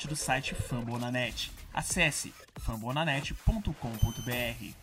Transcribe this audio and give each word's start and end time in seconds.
parte 0.00 0.08
do 0.08 0.16
site 0.16 0.54
Fambonanet. 0.54 1.52
Acesse 1.74 2.32
fambonanet.com.br. 2.56 4.74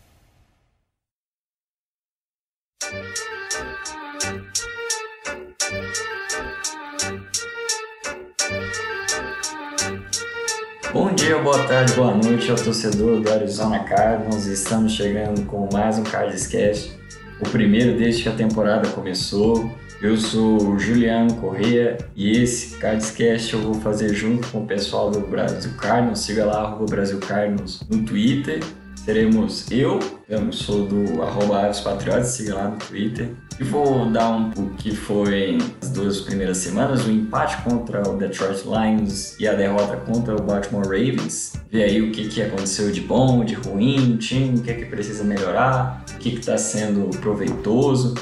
Bom 10.92 11.14
dia, 11.14 11.42
boa 11.42 11.66
tarde, 11.66 11.92
boa 11.94 12.14
noite 12.14 12.50
ao 12.50 12.56
torcedor 12.56 13.20
do 13.20 13.32
Arizona 13.32 13.82
Cardinals. 13.84 14.46
Estamos 14.46 14.92
chegando 14.92 15.44
com 15.46 15.68
mais 15.72 15.98
um 15.98 16.04
Cardiscast, 16.04 16.96
o 17.40 17.50
primeiro 17.50 17.98
desde 17.98 18.22
que 18.22 18.28
a 18.28 18.36
temporada 18.36 18.88
começou. 18.90 19.76
Eu 20.00 20.16
sou 20.16 20.74
o 20.74 20.78
Juliano 20.78 21.34
Corrêa 21.34 21.98
e 22.14 22.30
esse 22.30 22.76
Cardiscast 22.76 23.52
eu 23.52 23.60
vou 23.60 23.74
fazer 23.74 24.14
junto 24.14 24.46
com 24.46 24.60
o 24.60 24.66
pessoal 24.66 25.10
do 25.10 25.18
Brasil 25.18 25.72
Cardinals. 25.76 26.20
Siga 26.20 26.44
lá, 26.44 26.60
arroba 26.60 26.86
Brasil 26.86 27.18
Cardinals 27.18 27.82
no 27.90 28.04
Twitter. 28.04 28.62
Teremos 29.04 29.68
eu, 29.72 29.98
eu 30.28 30.52
sou 30.52 30.86
do 30.86 31.20
arroba 31.20 31.64
Aves 31.64 31.80
Patriotas, 31.80 32.28
siga 32.28 32.54
lá 32.54 32.68
no 32.68 32.76
Twitter. 32.76 33.30
E 33.58 33.64
vou 33.64 34.08
dar 34.08 34.30
um 34.30 34.50
o 34.50 34.70
que 34.76 34.94
foi 34.94 35.58
as 35.82 35.90
duas 35.90 36.20
primeiras 36.20 36.58
semanas, 36.58 37.04
o 37.04 37.10
empate 37.10 37.60
contra 37.62 38.08
o 38.08 38.16
Detroit 38.16 38.62
Lions 38.66 39.36
e 39.40 39.48
a 39.48 39.54
derrota 39.54 39.96
contra 39.96 40.36
o 40.36 40.40
Baltimore 40.40 40.84
Ravens. 40.84 41.54
Ver 41.72 41.82
aí 41.82 42.00
o 42.00 42.12
que, 42.12 42.28
que 42.28 42.40
aconteceu 42.40 42.92
de 42.92 43.00
bom, 43.00 43.44
de 43.44 43.54
ruim 43.54 44.16
time, 44.16 44.58
o 44.58 44.62
que, 44.62 44.74
que 44.74 44.84
precisa 44.84 45.24
melhorar, 45.24 46.04
o 46.14 46.18
que 46.18 46.28
está 46.28 46.56
sendo 46.56 47.10
proveitoso 47.18 48.14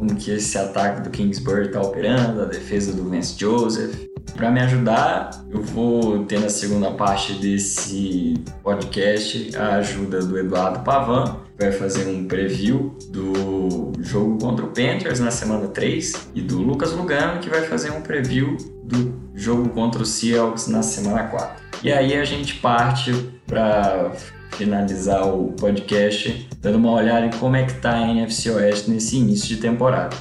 como 0.00 0.16
que 0.16 0.30
esse 0.30 0.56
ataque 0.56 1.02
do 1.02 1.10
Kingsbury 1.10 1.66
está 1.66 1.82
operando, 1.82 2.40
a 2.40 2.46
defesa 2.46 2.90
do 2.90 3.10
Vance 3.10 3.38
Joseph. 3.38 4.08
Para 4.34 4.50
me 4.50 4.58
ajudar, 4.60 5.44
eu 5.50 5.62
vou 5.62 6.24
ter 6.24 6.40
na 6.40 6.48
segunda 6.48 6.90
parte 6.92 7.34
desse 7.34 8.42
podcast 8.62 9.54
a 9.54 9.74
ajuda 9.74 10.24
do 10.24 10.38
Eduardo 10.38 10.80
Pavan, 10.80 11.36
que 11.54 11.66
vai 11.66 11.72
fazer 11.72 12.08
um 12.08 12.26
preview 12.26 12.96
do 13.10 13.92
jogo 14.00 14.38
contra 14.38 14.64
o 14.64 14.68
Panthers 14.68 15.20
na 15.20 15.30
semana 15.30 15.68
3, 15.68 16.30
e 16.34 16.40
do 16.40 16.62
Lucas 16.62 16.92
Lugano, 16.92 17.38
que 17.38 17.50
vai 17.50 17.60
fazer 17.62 17.90
um 17.90 18.00
preview 18.00 18.56
do 18.82 19.20
jogo 19.34 19.68
contra 19.68 20.02
o 20.02 20.06
Seahawks 20.06 20.66
na 20.66 20.82
semana 20.82 21.24
4. 21.24 21.62
E 21.82 21.92
aí 21.92 22.14
a 22.14 22.24
gente 22.24 22.54
parte 22.54 23.12
para 23.46 24.12
finalizar 24.60 25.26
o 25.26 25.52
podcast 25.52 26.46
dando 26.60 26.76
uma 26.76 26.92
olhada 26.92 27.24
em 27.24 27.30
como 27.30 27.56
é 27.56 27.64
que 27.64 27.72
tá 27.80 27.92
a 27.92 28.10
NFC 28.10 28.50
Oeste 28.50 28.90
nesse 28.90 29.16
início 29.16 29.48
de 29.48 29.56
temporada. 29.56 30.14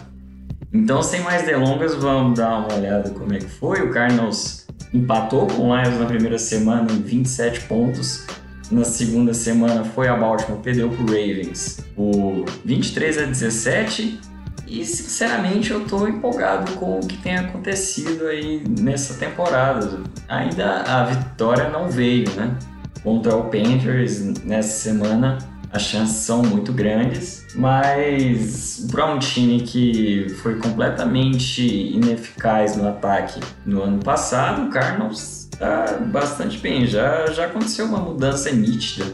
Então, 0.72 1.04
sem 1.04 1.20
mais 1.22 1.46
delongas, 1.46 1.94
vamos 1.96 2.40
dar 2.40 2.60
uma 2.60 2.74
olhada 2.74 3.10
como 3.10 3.34
é 3.34 3.40
que 3.40 3.50
foi. 3.50 3.82
O 3.82 3.92
Cardinals 3.92 4.66
empatou 4.94 5.46
com 5.46 5.70
o 5.70 5.76
Lions 5.76 6.00
na 6.00 6.06
primeira 6.06 6.38
semana 6.38 6.90
em 6.90 7.02
27 7.02 7.62
pontos. 7.62 8.26
Na 8.72 8.86
segunda 8.86 9.34
semana 9.34 9.84
foi 9.84 10.08
a 10.08 10.16
Baltimore, 10.16 10.62
perdeu 10.62 10.90
para 10.90 11.02
o 11.02 11.06
Ravens 11.08 11.84
por 11.94 12.46
23 12.64 13.18
a 13.18 13.26
17. 13.26 14.22
E 14.68 14.86
sinceramente 14.86 15.72
eu 15.72 15.82
estou 15.82 16.08
empolgado 16.08 16.72
com 16.74 17.00
o 17.00 17.06
que 17.06 17.18
tem 17.18 17.36
acontecido 17.36 18.28
aí 18.28 18.64
nessa 18.80 19.16
temporada. 19.16 20.00
Ainda 20.30 20.84
a 20.84 21.04
vitória 21.04 21.70
não 21.70 21.90
veio, 21.90 22.30
né? 22.38 22.56
Contra 23.04 23.36
o 23.36 23.46
Panthers 23.46 24.22
nessa 24.44 24.80
semana 24.80 25.38
as 25.72 25.84
chances 25.84 26.16
são 26.16 26.42
muito 26.42 26.74
grandes, 26.74 27.46
mas 27.56 28.88
para 28.90 29.06
um 29.06 29.20
time 29.20 29.62
que 29.62 30.28
foi 30.42 30.56
completamente 30.56 31.62
ineficaz 31.62 32.76
no 32.76 32.88
ataque 32.88 33.40
no 33.66 33.84
ano 33.84 34.00
passado, 34.00 34.68
o 34.68 34.70
Cardinals 34.72 35.48
está 35.54 36.00
bastante 36.12 36.58
bem. 36.58 36.88
Já, 36.88 37.28
já 37.28 37.46
aconteceu 37.46 37.86
uma 37.86 38.00
mudança 38.00 38.52
nítida 38.52 39.14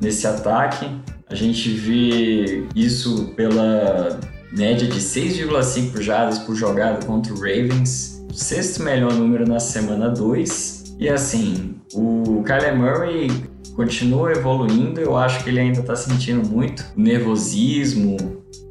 nesse 0.00 0.26
ataque. 0.26 0.88
A 1.28 1.34
gente 1.34 1.68
vê 1.70 2.66
isso 2.74 3.34
pela 3.36 4.18
média 4.52 4.88
de 4.88 4.98
6,5 4.98 6.00
jardas 6.00 6.38
por 6.38 6.54
jogada 6.54 7.04
contra 7.04 7.32
o 7.32 7.36
Ravens, 7.36 8.24
sexto 8.32 8.82
melhor 8.82 9.12
número 9.12 9.46
na 9.46 9.60
semana 9.60 10.08
2. 10.08 10.96
E 10.98 11.08
assim, 11.08 11.79
o 11.94 12.42
Kyler 12.44 12.76
Murray 12.76 13.28
continua 13.74 14.32
evoluindo. 14.32 15.00
Eu 15.00 15.16
acho 15.16 15.42
que 15.42 15.50
ele 15.50 15.60
ainda 15.60 15.80
está 15.80 15.96
sentindo 15.96 16.46
muito 16.48 16.84
nervosismo 16.96 18.16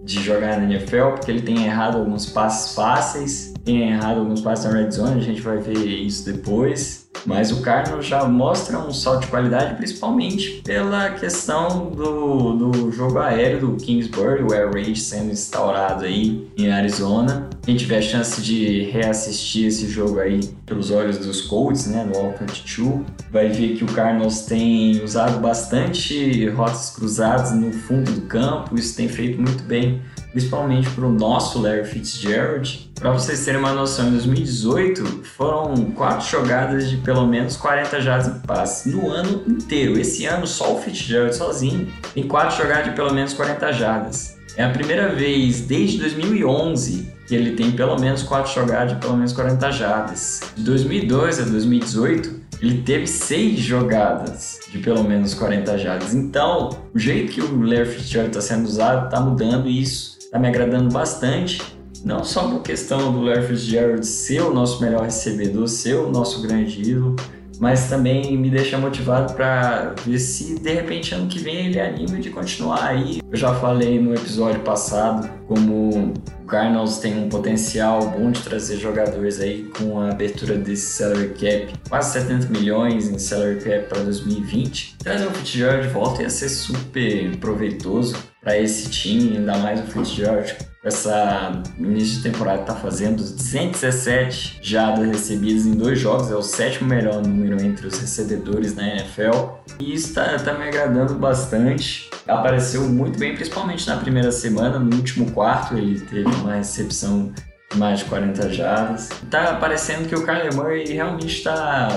de 0.03 0.23
jogar 0.23 0.59
na 0.59 0.65
NFL, 0.65 1.11
porque 1.15 1.29
ele 1.29 1.41
tem 1.41 1.65
errado 1.65 1.97
alguns 1.97 2.25
passes 2.25 2.73
fáceis, 2.73 3.53
tem 3.63 3.91
errado 3.91 4.19
alguns 4.19 4.41
passes 4.41 4.65
na 4.65 4.71
red 4.71 4.91
zone, 4.91 5.19
a 5.19 5.23
gente 5.23 5.41
vai 5.41 5.57
ver 5.57 5.77
isso 5.77 6.25
depois. 6.25 6.98
Mas 7.25 7.51
o 7.51 7.61
Cardinals 7.61 8.05
já 8.05 8.23
mostra 8.25 8.79
um 8.79 8.93
salto 8.93 9.21
de 9.21 9.27
qualidade, 9.27 9.75
principalmente 9.75 10.61
pela 10.63 11.11
questão 11.11 11.89
do, 11.91 12.53
do 12.53 12.91
jogo 12.91 13.19
aéreo 13.19 13.59
do 13.59 13.75
Kingsbury, 13.75 14.43
o 14.43 14.53
Air 14.53 14.71
Raid 14.71 14.99
sendo 14.99 15.31
instaurado 15.31 16.05
aí 16.05 16.47
em 16.57 16.71
Arizona. 16.71 17.49
Quem 17.61 17.75
tiver 17.75 17.97
a 17.97 18.01
chance 18.01 18.41
de 18.41 18.89
reassistir 18.91 19.67
esse 19.67 19.87
jogo 19.87 20.19
aí 20.19 20.39
pelos 20.65 20.91
olhos 20.91 21.17
dos 21.17 21.41
Colts, 21.41 21.87
né, 21.87 22.03
no 22.03 22.17
All 22.17 22.35
22, 22.39 23.05
vai 23.31 23.49
ver 23.49 23.75
que 23.75 23.83
o 23.83 23.87
Cardinals 23.87 24.41
tem 24.41 25.03
usado 25.03 25.39
bastante 25.39 26.47
rotas 26.49 26.91
cruzadas 26.91 27.51
no 27.53 27.71
fundo 27.71 28.11
do 28.11 28.21
campo, 28.21 28.75
isso 28.75 28.95
tem 28.95 29.07
feito 29.07 29.41
muito 29.41 29.63
bem 29.63 30.01
principalmente 30.31 30.89
para 30.89 31.05
o 31.05 31.11
nosso 31.11 31.61
Larry 31.61 31.85
Fitzgerald. 31.85 32.91
Para 32.95 33.11
vocês 33.11 33.43
terem 33.43 33.59
uma 33.59 33.73
noção, 33.73 34.07
em 34.07 34.11
2018 34.11 35.05
foram 35.37 35.73
quatro 35.91 36.27
jogadas 36.27 36.89
de 36.89 36.97
pelo 36.97 37.25
menos 37.25 37.55
40 37.57 38.01
jardas 38.01 38.27
em 38.27 38.39
passe 38.39 38.89
no 38.89 39.09
ano 39.09 39.43
inteiro. 39.47 39.99
Esse 39.99 40.25
ano 40.25 40.45
só 40.45 40.75
o 40.75 40.81
Fitzgerald 40.81 41.35
sozinho 41.35 41.87
tem 42.13 42.27
quatro 42.27 42.57
jogadas 42.57 42.85
de 42.85 42.91
pelo 42.91 43.13
menos 43.13 43.33
40 43.33 43.71
jardas. 43.73 44.37
É 44.55 44.63
a 44.63 44.69
primeira 44.69 45.13
vez 45.13 45.61
desde 45.61 45.99
2011 45.99 47.13
que 47.27 47.35
ele 47.35 47.51
tem 47.51 47.71
pelo 47.71 47.99
menos 47.99 48.23
quatro 48.23 48.51
jogadas 48.51 48.93
de 48.93 48.99
pelo 48.99 49.15
menos 49.15 49.31
40 49.31 49.71
jardas. 49.71 50.41
De 50.55 50.63
2002 50.63 51.39
a 51.39 51.43
2018 51.43 52.39
ele 52.61 52.81
teve 52.81 53.07
seis 53.07 53.59
jogadas 53.59 54.59
de 54.69 54.79
pelo 54.79 55.03
menos 55.03 55.33
40 55.33 55.77
jardas. 55.77 56.13
Então, 56.13 56.69
o 56.93 56.99
jeito 56.99 57.31
que 57.31 57.41
o 57.41 57.61
Larry 57.61 57.85
Fitzgerald 57.85 58.35
está 58.35 58.41
sendo 58.41 58.65
usado 58.65 59.05
está 59.05 59.21
mudando 59.21 59.69
isso 59.69 60.18
está 60.29 60.37
me 60.37 60.47
agradando 60.47 60.93
bastante. 60.93 61.59
Não 62.05 62.23
só 62.23 62.47
por 62.47 62.61
questão 62.61 63.11
do 63.11 63.19
Larry 63.19 63.47
Fitzgerald 63.47 64.05
ser 64.05 64.41
o 64.41 64.53
nosso 64.53 64.79
melhor 64.81 65.01
recebedor, 65.01 65.67
ser 65.67 65.95
o 65.95 66.11
nosso 66.11 66.41
grande 66.43 66.79
ídolo, 66.81 67.15
mas 67.59 67.89
também 67.89 68.37
me 68.37 68.49
deixa 68.49 68.77
motivado 68.77 69.33
para 69.33 69.95
ver 70.05 70.19
se 70.19 70.59
de 70.59 70.71
repente 70.71 71.13
ano 71.13 71.27
que 71.27 71.39
vem 71.39 71.65
ele 71.65 71.81
anima 71.81 72.19
de 72.19 72.29
continuar 72.29 72.85
aí. 72.85 73.19
Eu 73.29 73.35
já 73.35 73.53
falei 73.55 73.99
no 73.99 74.13
episódio 74.13 74.61
passado 74.61 75.29
como 75.47 76.13
o 76.43 76.45
Cardinals 76.45 76.99
tem 76.99 77.21
um 77.21 77.27
potencial 77.27 78.07
bom 78.11 78.31
de 78.31 78.41
trazer 78.43 78.77
jogadores 78.77 79.41
aí 79.41 79.63
com 79.77 79.99
a 79.99 80.11
abertura 80.11 80.57
desse 80.57 80.93
salary 80.93 81.29
cap, 81.29 81.73
quase 81.89 82.13
70 82.13 82.49
milhões 82.49 83.09
em 83.09 83.17
salary 83.17 83.59
cap 83.59 83.89
para 83.89 84.03
2020. 84.03 84.95
Trazer 84.99 85.25
o 85.25 85.31
Fitzgerald 85.31 85.87
de 85.87 85.93
volta 85.93 86.21
ia 86.21 86.29
ser 86.29 86.49
super 86.49 87.35
proveitoso 87.37 88.15
para 88.41 88.57
esse 88.57 88.89
time, 88.89 89.37
ainda 89.37 89.57
mais 89.57 89.79
o 89.79 89.83
Fitzgerald 89.83 90.55
essa 90.83 91.61
início 91.77 92.17
de 92.17 92.31
temporada 92.31 92.61
está 92.61 92.73
fazendo 92.73 93.17
217 93.17 94.59
jadas 94.61 95.05
recebidas 95.07 95.65
em 95.65 95.73
dois 95.73 95.99
jogos, 95.99 96.31
é 96.31 96.35
o 96.35 96.41
sétimo 96.41 96.87
melhor 96.87 97.21
número 97.21 97.61
entre 97.61 97.87
os 97.87 97.99
recebedores 97.99 98.75
na 98.75 98.87
NFL. 98.87 99.57
E 99.77 99.93
isso 99.93 100.07
está 100.07 100.37
tá 100.39 100.53
me 100.53 100.65
agradando 100.65 101.15
bastante. 101.15 102.09
Apareceu 102.25 102.83
muito 102.87 103.19
bem, 103.19 103.35
principalmente 103.35 103.85
na 103.87 103.97
primeira 103.97 104.31
semana, 104.31 104.79
no 104.79 104.95
último 104.95 105.29
quarto 105.31 105.77
ele 105.77 105.99
teve 105.99 106.29
uma 106.35 106.55
recepção 106.55 107.33
mais 107.75 107.99
de 107.99 108.05
40 108.05 108.49
jadas. 108.53 109.09
Está 109.21 109.55
parecendo 109.55 110.07
que 110.07 110.15
o 110.15 110.25
Kyler 110.25 110.55
Murray 110.55 110.85
realmente 110.85 111.35
está 111.35 111.89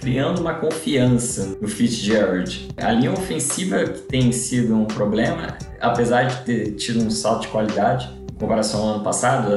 criando 0.00 0.40
uma 0.40 0.54
confiança 0.54 1.56
no 1.60 1.68
Fitzgerald. 1.68 2.68
A 2.76 2.90
linha 2.92 3.12
ofensiva 3.12 3.84
que 3.84 4.00
tem 4.00 4.32
sido 4.32 4.74
um 4.74 4.86
problema, 4.86 5.58
apesar 5.80 6.24
de 6.24 6.44
ter 6.44 6.72
tido 6.72 7.04
um 7.04 7.10
salto 7.10 7.42
de 7.42 7.48
qualidade, 7.48 8.10
em 8.32 8.38
comparação 8.38 8.80
ao 8.80 8.94
ano 8.94 9.04
passado, 9.04 9.52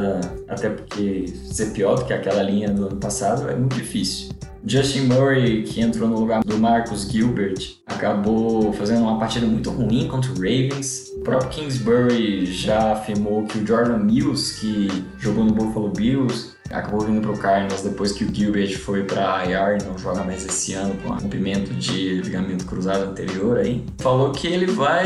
até 0.47 0.69
porque 0.69 1.27
ser 1.27 1.67
pior 1.71 1.95
do 1.95 2.05
que 2.05 2.13
aquela 2.13 2.43
linha 2.43 2.69
do 2.69 2.87
ano 2.87 2.97
passado 2.97 3.49
é 3.49 3.55
muito 3.55 3.75
difícil. 3.75 4.33
Justin 4.65 5.07
Murray, 5.07 5.63
que 5.63 5.81
entrou 5.81 6.07
no 6.07 6.17
lugar 6.17 6.41
do 6.41 6.57
Marcus 6.57 7.09
Gilbert, 7.09 7.81
acabou 7.85 8.71
fazendo 8.71 9.01
uma 9.01 9.19
partida 9.19 9.45
muito 9.45 9.69
ruim 9.69 10.07
contra 10.07 10.31
o 10.31 10.35
Ravens. 10.35 11.11
O 11.17 11.19
próprio 11.19 11.49
Kingsbury 11.49 12.45
já 12.45 12.93
afirmou 12.93 13.43
que 13.43 13.59
o 13.59 13.67
Jordan 13.67 13.97
Mills, 13.97 14.61
que 14.61 14.87
jogou 15.19 15.43
no 15.43 15.53
Buffalo 15.53 15.89
Bills, 15.89 16.52
acabou 16.73 17.01
vindo 17.01 17.21
para 17.21 17.31
o 17.31 17.37
Cardinals 17.37 17.81
depois 17.81 18.11
que 18.11 18.23
o 18.23 18.33
Gilbert 18.33 18.77
foi 18.79 19.03
para 19.03 19.45
IR 19.45 19.81
e 19.81 19.85
não 19.85 19.97
joga 19.97 20.23
mais 20.23 20.45
esse 20.45 20.73
ano 20.73 20.95
com 21.01 21.09
rompimento 21.09 21.73
de 21.73 22.21
ligamento 22.21 22.65
cruzado 22.65 23.03
anterior 23.03 23.57
aí. 23.57 23.85
Falou 23.99 24.31
que 24.31 24.47
ele 24.47 24.65
vai 24.65 25.05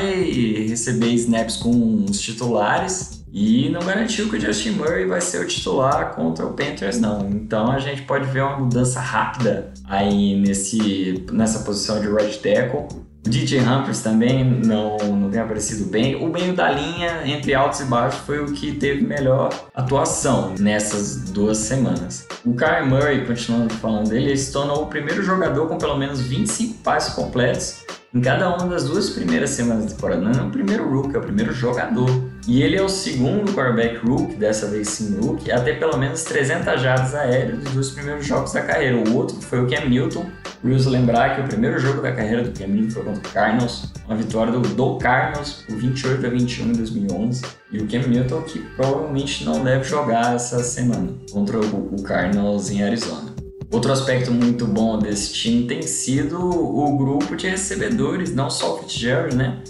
receber 0.68 1.10
snaps 1.14 1.58
com 1.58 2.06
os 2.10 2.20
titulares 2.20 3.18
E 3.32 3.70
não 3.70 3.82
garantiu 3.82 4.30
que 4.30 4.38
o 4.38 4.40
Justin 4.40 4.72
Murray 4.72 5.06
vai 5.06 5.22
ser 5.22 5.42
o 5.42 5.48
titular 5.48 6.16
contra 6.16 6.46
o 6.46 6.54
Panthers, 6.54 7.00
não. 7.00 7.30
Então 7.30 7.70
a 7.70 7.78
gente 7.78 8.04
pode 8.04 8.26
ver 8.28 8.42
uma 8.42 8.58
mudança 8.58 9.00
rápida 9.00 9.74
aí 9.84 10.36
nesse, 10.40 11.26
nessa 11.32 11.60
posição 11.60 12.00
de 12.00 12.08
right 12.08 12.40
tackle. 12.40 12.88
DJ 13.28 13.62
Humphries 13.62 14.02
também 14.02 14.44
não, 14.44 14.98
não 14.98 15.30
tem 15.30 15.40
aparecido 15.40 15.86
bem. 15.90 16.16
O 16.16 16.30
meio 16.30 16.54
da 16.54 16.72
linha, 16.72 17.22
entre 17.26 17.54
altos 17.54 17.82
e 17.82 17.86
baixos, 17.86 18.20
foi 18.22 18.40
o 18.40 18.54
que 18.54 18.74
teve 18.74 19.06
melhor 19.06 19.50
atuação 19.76 20.56
nessas 20.60 21.30
duas 21.32 21.58
semanas. 21.58 22.28
O 22.46 22.54
Kyle 22.56 22.88
Murray, 22.88 23.26
continuando 23.26 23.74
falando 23.76 24.10
dele, 24.10 24.28
ele 24.28 24.38
se 24.38 24.52
tornou 24.52 24.84
o 24.84 24.88
primeiro 24.88 25.22
jogador 25.24 25.68
com 25.68 25.78
pelo 25.78 25.98
menos 25.98 26.22
25 26.22 26.76
passes 26.84 27.14
completos 27.14 27.86
em 28.14 28.22
cada 28.22 28.50
uma 28.56 28.68
das 28.68 28.86
duas 28.86 29.10
primeiras 29.10 29.52
semanas 29.52 29.86
da 29.86 29.92
temporada. 29.92 30.22
Não 30.22 30.32
é 30.32 30.44
o 30.44 30.50
primeiro 30.50 30.90
rookie, 30.90 31.16
é 31.16 31.20
o 31.20 31.22
primeiro 31.22 31.54
jogador. 31.54 32.10
E 32.48 32.62
ele 32.64 32.78
é 32.78 32.82
o 32.82 32.90
segundo 32.90 33.54
quarterback 33.54 33.98
rookie, 34.06 34.36
dessa 34.36 34.68
vez 34.68 34.88
sim 34.90 35.20
rookie, 35.20 35.52
a 35.52 35.60
ter 35.60 35.78
pelo 35.78 35.98
menos 35.98 36.24
300 36.24 36.82
jardas 36.82 37.14
aéreas 37.14 37.60
dos 37.60 37.74
dois 37.74 37.90
primeiros 37.90 38.26
jogos 38.26 38.54
da 38.54 38.62
carreira. 38.62 38.98
O 38.98 39.16
outro 39.16 39.40
foi 39.42 39.62
o 39.62 39.68
Cam 39.68 39.90
Newton. 39.90 40.26
Curioso 40.62 40.90
lembrar 40.90 41.36
que 41.36 41.42
o 41.42 41.44
primeiro 41.44 41.80
jogo 41.80 42.02
da 42.02 42.12
carreira 42.12 42.44
do 42.44 42.58
Cam 42.58 42.68
Newton 42.68 42.90
foi 42.90 43.04
contra 43.04 43.20
o 43.20 43.34
Cardinals, 43.34 43.94
uma 44.06 44.16
vitória 44.16 44.52
do, 44.52 44.60
do 44.60 44.98
Cardinals 44.98 45.64
por 45.68 45.76
28 45.76 46.26
a 46.26 46.30
21 46.30 46.66
em 46.66 46.74
2011. 46.74 47.46
E 47.72 47.78
o 47.80 47.88
Cam 47.88 48.08
Newton 48.08 48.42
que 48.42 48.60
provavelmente 48.76 49.46
não 49.46 49.64
deve 49.64 49.84
jogar 49.84 50.36
essa 50.36 50.64
semana 50.64 51.14
contra 51.32 51.60
o, 51.60 51.96
o 51.96 52.02
Cardinals 52.02 52.72
em 52.72 52.82
Arizona. 52.82 53.36
Outro 53.72 53.92
aspecto 53.92 54.32
muito 54.32 54.66
bom 54.66 54.98
desse 54.98 55.34
time 55.34 55.68
tem 55.68 55.82
sido 55.82 56.40
o 56.40 56.98
grupo 56.98 57.36
de 57.36 57.50
recebedores, 57.50 58.34
não 58.34 58.50
só 58.50 58.76
o 58.76 58.80
Fitzgerald, 58.80 59.36
né? 59.36 59.62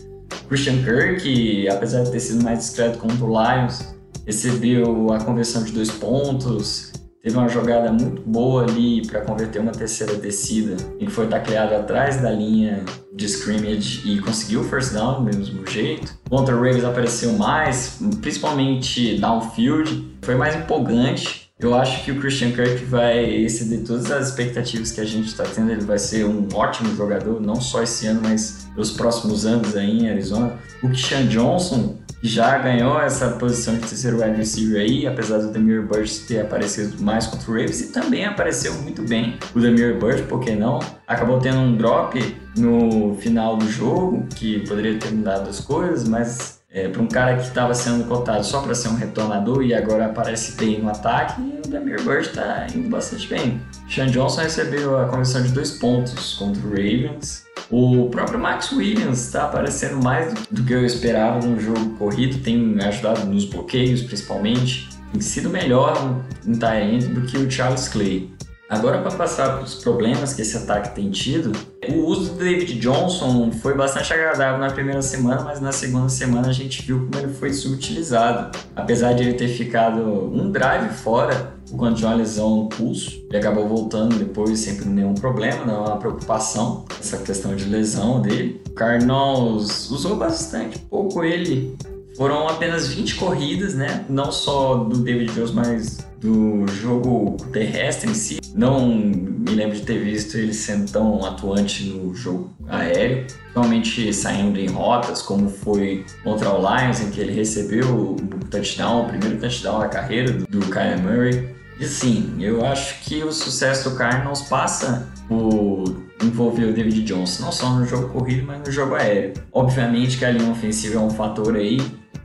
Christian 0.48 0.84
Kirk, 0.84 1.68
apesar 1.68 2.04
de 2.04 2.12
ter 2.12 2.20
sido 2.20 2.44
mais 2.44 2.60
discreto 2.60 3.00
contra 3.00 3.26
o 3.26 3.28
Lions, 3.28 3.96
recebeu 4.26 5.12
a 5.12 5.20
conversão 5.20 5.64
de 5.64 5.72
dois 5.72 5.90
pontos, 5.90 6.92
teve 7.22 7.38
uma 7.38 7.48
jogada 7.48 7.92
muito 7.92 8.22
boa 8.22 8.64
ali 8.64 9.06
para 9.08 9.22
converter 9.22 9.60
uma 9.60 9.72
terceira 9.72 10.16
descida, 10.16 10.76
que 10.98 11.08
foi 11.08 11.28
tacleado 11.28 11.76
atrás 11.76 12.22
da 12.22 12.32
linha 12.32 12.84
de 13.14 13.26
scrimmage 13.26 14.02
e 14.06 14.20
conseguiu 14.20 14.62
o 14.62 14.64
first 14.64 14.94
down 14.94 15.16
do 15.16 15.24
mesmo 15.24 15.66
jeito. 15.68 16.18
Contra 16.30 16.56
o 16.56 16.58
Ravens 16.58 16.84
apareceu 16.84 17.34
mais, 17.34 18.00
principalmente 18.22 19.18
downfield, 19.18 20.18
foi 20.22 20.36
mais 20.36 20.56
empolgante 20.56 21.48
eu 21.60 21.74
acho 21.74 22.06
que 22.06 22.12
o 22.12 22.20
Christian 22.20 22.52
Kirk 22.52 22.86
vai 22.86 23.26
exceder 23.26 23.84
todas 23.84 24.12
as 24.12 24.30
expectativas 24.30 24.92
que 24.92 25.02
a 25.02 25.06
gente 25.06 25.26
está 25.26 25.44
tendo. 25.44 25.72
Ele 25.72 25.82
vai 25.82 25.98
ser 25.98 26.24
um 26.24 26.48
ótimo 26.54 26.96
jogador, 26.96 27.42
não 27.42 27.60
só 27.60 27.82
esse 27.82 28.06
ano, 28.06 28.22
mas 28.22 28.68
nos 28.78 28.92
próximos 28.92 29.44
anos 29.44 29.76
aí 29.76 30.02
em 30.02 30.08
Arizona. 30.10 30.54
O 30.84 30.90
Kishan 30.90 31.26
Johnson 31.26 31.96
já 32.22 32.58
ganhou 32.58 33.00
essa 33.00 33.30
posição 33.32 33.76
de 33.76 33.82
terceiro 33.82 34.22
wide 34.22 34.38
receiver 34.38 34.82
aí, 34.82 35.06
apesar 35.06 35.38
do 35.38 35.52
Demir 35.52 35.84
Bird 35.88 36.10
ter 36.22 36.42
aparecido 36.42 37.02
mais 37.02 37.28
contra 37.28 37.52
o 37.52 37.54
Ravens 37.54 37.82
e 37.82 37.92
também 37.92 38.26
apareceu 38.26 38.74
muito 38.76 39.02
bem 39.04 39.38
o 39.54 39.60
Demir 39.60 40.00
Bird, 40.00 40.24
por 40.24 40.40
que 40.40 40.56
não? 40.56 40.80
Acabou 41.08 41.40
tendo 41.40 41.60
um 41.60 41.78
drop 41.78 42.20
no 42.58 43.16
final 43.16 43.58
do 43.58 43.70
jogo, 43.70 44.26
que 44.36 44.68
poderia 44.68 44.98
ter 44.98 45.12
mudado 45.12 45.50
as 45.50 45.60
coisas, 45.60 46.08
mas 46.08 46.57
é, 46.72 46.88
para 46.90 47.02
um 47.02 47.08
cara 47.08 47.36
que 47.38 47.44
estava 47.44 47.74
sendo 47.74 48.04
cotado 48.06 48.44
só 48.44 48.62
para 48.62 48.76
ser 48.76 48.90
um 48.90 48.96
retornador 48.96 49.64
e 49.64 49.74
agora 49.74 50.08
aparece 50.08 50.58
bem 50.58 50.82
no 50.82 50.90
ataque, 50.90 51.42
o 51.66 51.68
Demir 51.68 52.02
Bird 52.04 52.28
está 52.28 52.68
indo 52.76 52.90
bastante 52.90 53.28
bem. 53.28 53.62
Sean 53.90 54.08
Johnson 54.08 54.42
recebeu 54.42 55.00
a 55.00 55.06
conversão 55.06 55.42
de 55.42 55.50
dois 55.50 55.72
pontos 55.72 56.34
contra 56.34 56.62
o 56.62 56.70
Ravens. 56.70 57.46
O 57.70 58.10
próprio 58.10 58.40
Max 58.40 58.72
Williams 58.72 59.26
está 59.26 59.46
aparecendo 59.46 60.02
mais 60.04 60.34
do 60.52 60.64
que 60.64 60.74
eu 60.74 60.86
esperava 60.86 61.46
no 61.46 61.60
jogo 61.60 61.96
corrido, 61.98 62.42
tem 62.44 62.78
ajudado 62.82 63.26
nos 63.26 63.46
bloqueios 63.46 64.02
principalmente, 64.02 64.90
tem 65.12 65.22
sido 65.22 65.50
melhor 65.50 66.22
em 66.46 66.54
Tyrant 66.54 67.04
do 67.14 67.22
que 67.22 67.38
o 67.38 67.50
Charles 67.50 67.88
Clay. 67.88 68.30
Agora, 68.70 69.02
para 69.02 69.12
passar 69.12 69.56
para 69.56 69.64
os 69.64 69.76
problemas 69.76 70.34
que 70.34 70.42
esse 70.42 70.58
ataque 70.58 70.94
tem 70.94 71.10
tido, 71.10 71.54
o 71.88 72.06
uso 72.06 72.34
do 72.34 72.40
David 72.40 72.78
Johnson 72.80 73.50
foi 73.50 73.74
bastante 73.74 74.12
agradável 74.12 74.60
na 74.60 74.70
primeira 74.70 75.02
semana, 75.02 75.42
mas 75.42 75.62
na 75.62 75.72
segunda 75.72 76.10
semana 76.10 76.50
a 76.50 76.54
gente 76.54 76.82
viu 76.82 77.08
como 77.08 77.24
ele 77.24 77.34
foi 77.34 77.54
subutilizado. 77.54 78.58
Apesar 78.76 79.14
de 79.14 79.24
ele 79.24 79.34
ter 79.34 79.48
ficado 79.48 80.02
um 80.02 80.52
drive 80.52 80.90
fora, 80.90 81.54
quando 81.78 81.96
tinha 81.96 82.10
uma 82.10 82.18
lesão 82.18 82.64
no 82.64 82.70
pulso, 82.70 83.26
ele 83.30 83.38
acabou 83.38 83.70
voltando 83.70 84.18
depois 84.18 84.60
sem 84.60 84.74
nenhum 84.82 85.14
problema, 85.14 85.66
não 85.66 85.86
é 85.86 85.88
uma 85.88 85.98
preocupação, 85.98 86.84
essa 87.00 87.18
questão 87.20 87.56
de 87.56 87.66
lesão 87.66 88.22
dele. 88.22 88.62
O 88.68 88.72
Cardinals 88.72 89.90
usou 89.90 90.18
bastante 90.18 90.78
pouco 90.80 91.24
ele 91.24 91.78
foram 92.18 92.48
apenas 92.48 92.88
20 92.88 93.16
corridas, 93.16 93.76
né? 93.76 94.04
Não 94.10 94.32
só 94.32 94.76
do 94.76 94.98
David 94.98 95.32
Jones, 95.34 95.52
mas 95.52 96.07
do 96.20 96.66
jogo 96.68 97.38
terrestre 97.52 98.10
em 98.10 98.14
si. 98.14 98.40
Não 98.54 98.88
me 98.88 99.52
lembro 99.52 99.76
de 99.76 99.84
ter 99.84 100.04
visto 100.04 100.36
ele 100.38 100.54
sendo 100.54 100.92
tão 100.92 101.24
atuante 101.26 101.84
no 101.86 102.16
jogo 102.16 102.52
aéreo, 102.68 103.26
principalmente 103.26 104.14
saindo 104.14 104.60
em 104.60 104.68
rotas, 104.68 105.22
como 105.22 105.50
foi 105.50 106.06
contra 106.24 106.52
o 106.52 106.58
Lions, 106.58 107.02
em 107.02 107.12
que 107.12 107.20
ele 107.20 107.34
recebeu 107.34 108.16
o 108.16 108.16
touchdown, 108.50 109.04
o 109.04 109.10
primeiro 109.10 109.38
touchdown 109.40 109.80
da 109.80 109.88
carreira 109.88 110.32
do 110.32 110.60
Kyle 110.60 111.02
Murray. 111.02 111.56
E 111.80 111.86
sim, 111.86 112.36
eu 112.40 112.66
acho 112.66 113.00
que 113.02 113.24
o 113.24 113.32
sucesso 113.32 113.92
do 113.92 113.96
Cardinals 113.96 114.42
passa 114.44 115.08
por 115.28 116.08
envolver 116.24 116.66
o 116.66 116.74
David 116.74 117.04
Johnson, 117.04 117.44
não 117.44 117.52
só 117.52 117.70
no 117.70 117.86
jogo 117.86 118.10
corrido, 118.10 118.48
mas 118.48 118.60
no 118.60 118.72
jogo 118.72 118.96
aéreo. 118.96 119.34
Obviamente 119.52 120.18
que 120.18 120.26
a 120.26 120.32
linha 120.32 120.52
ofensiva 120.52 120.96
é 120.96 121.00
um 121.00 121.12
fator 121.12 121.56
aí, 121.56 121.80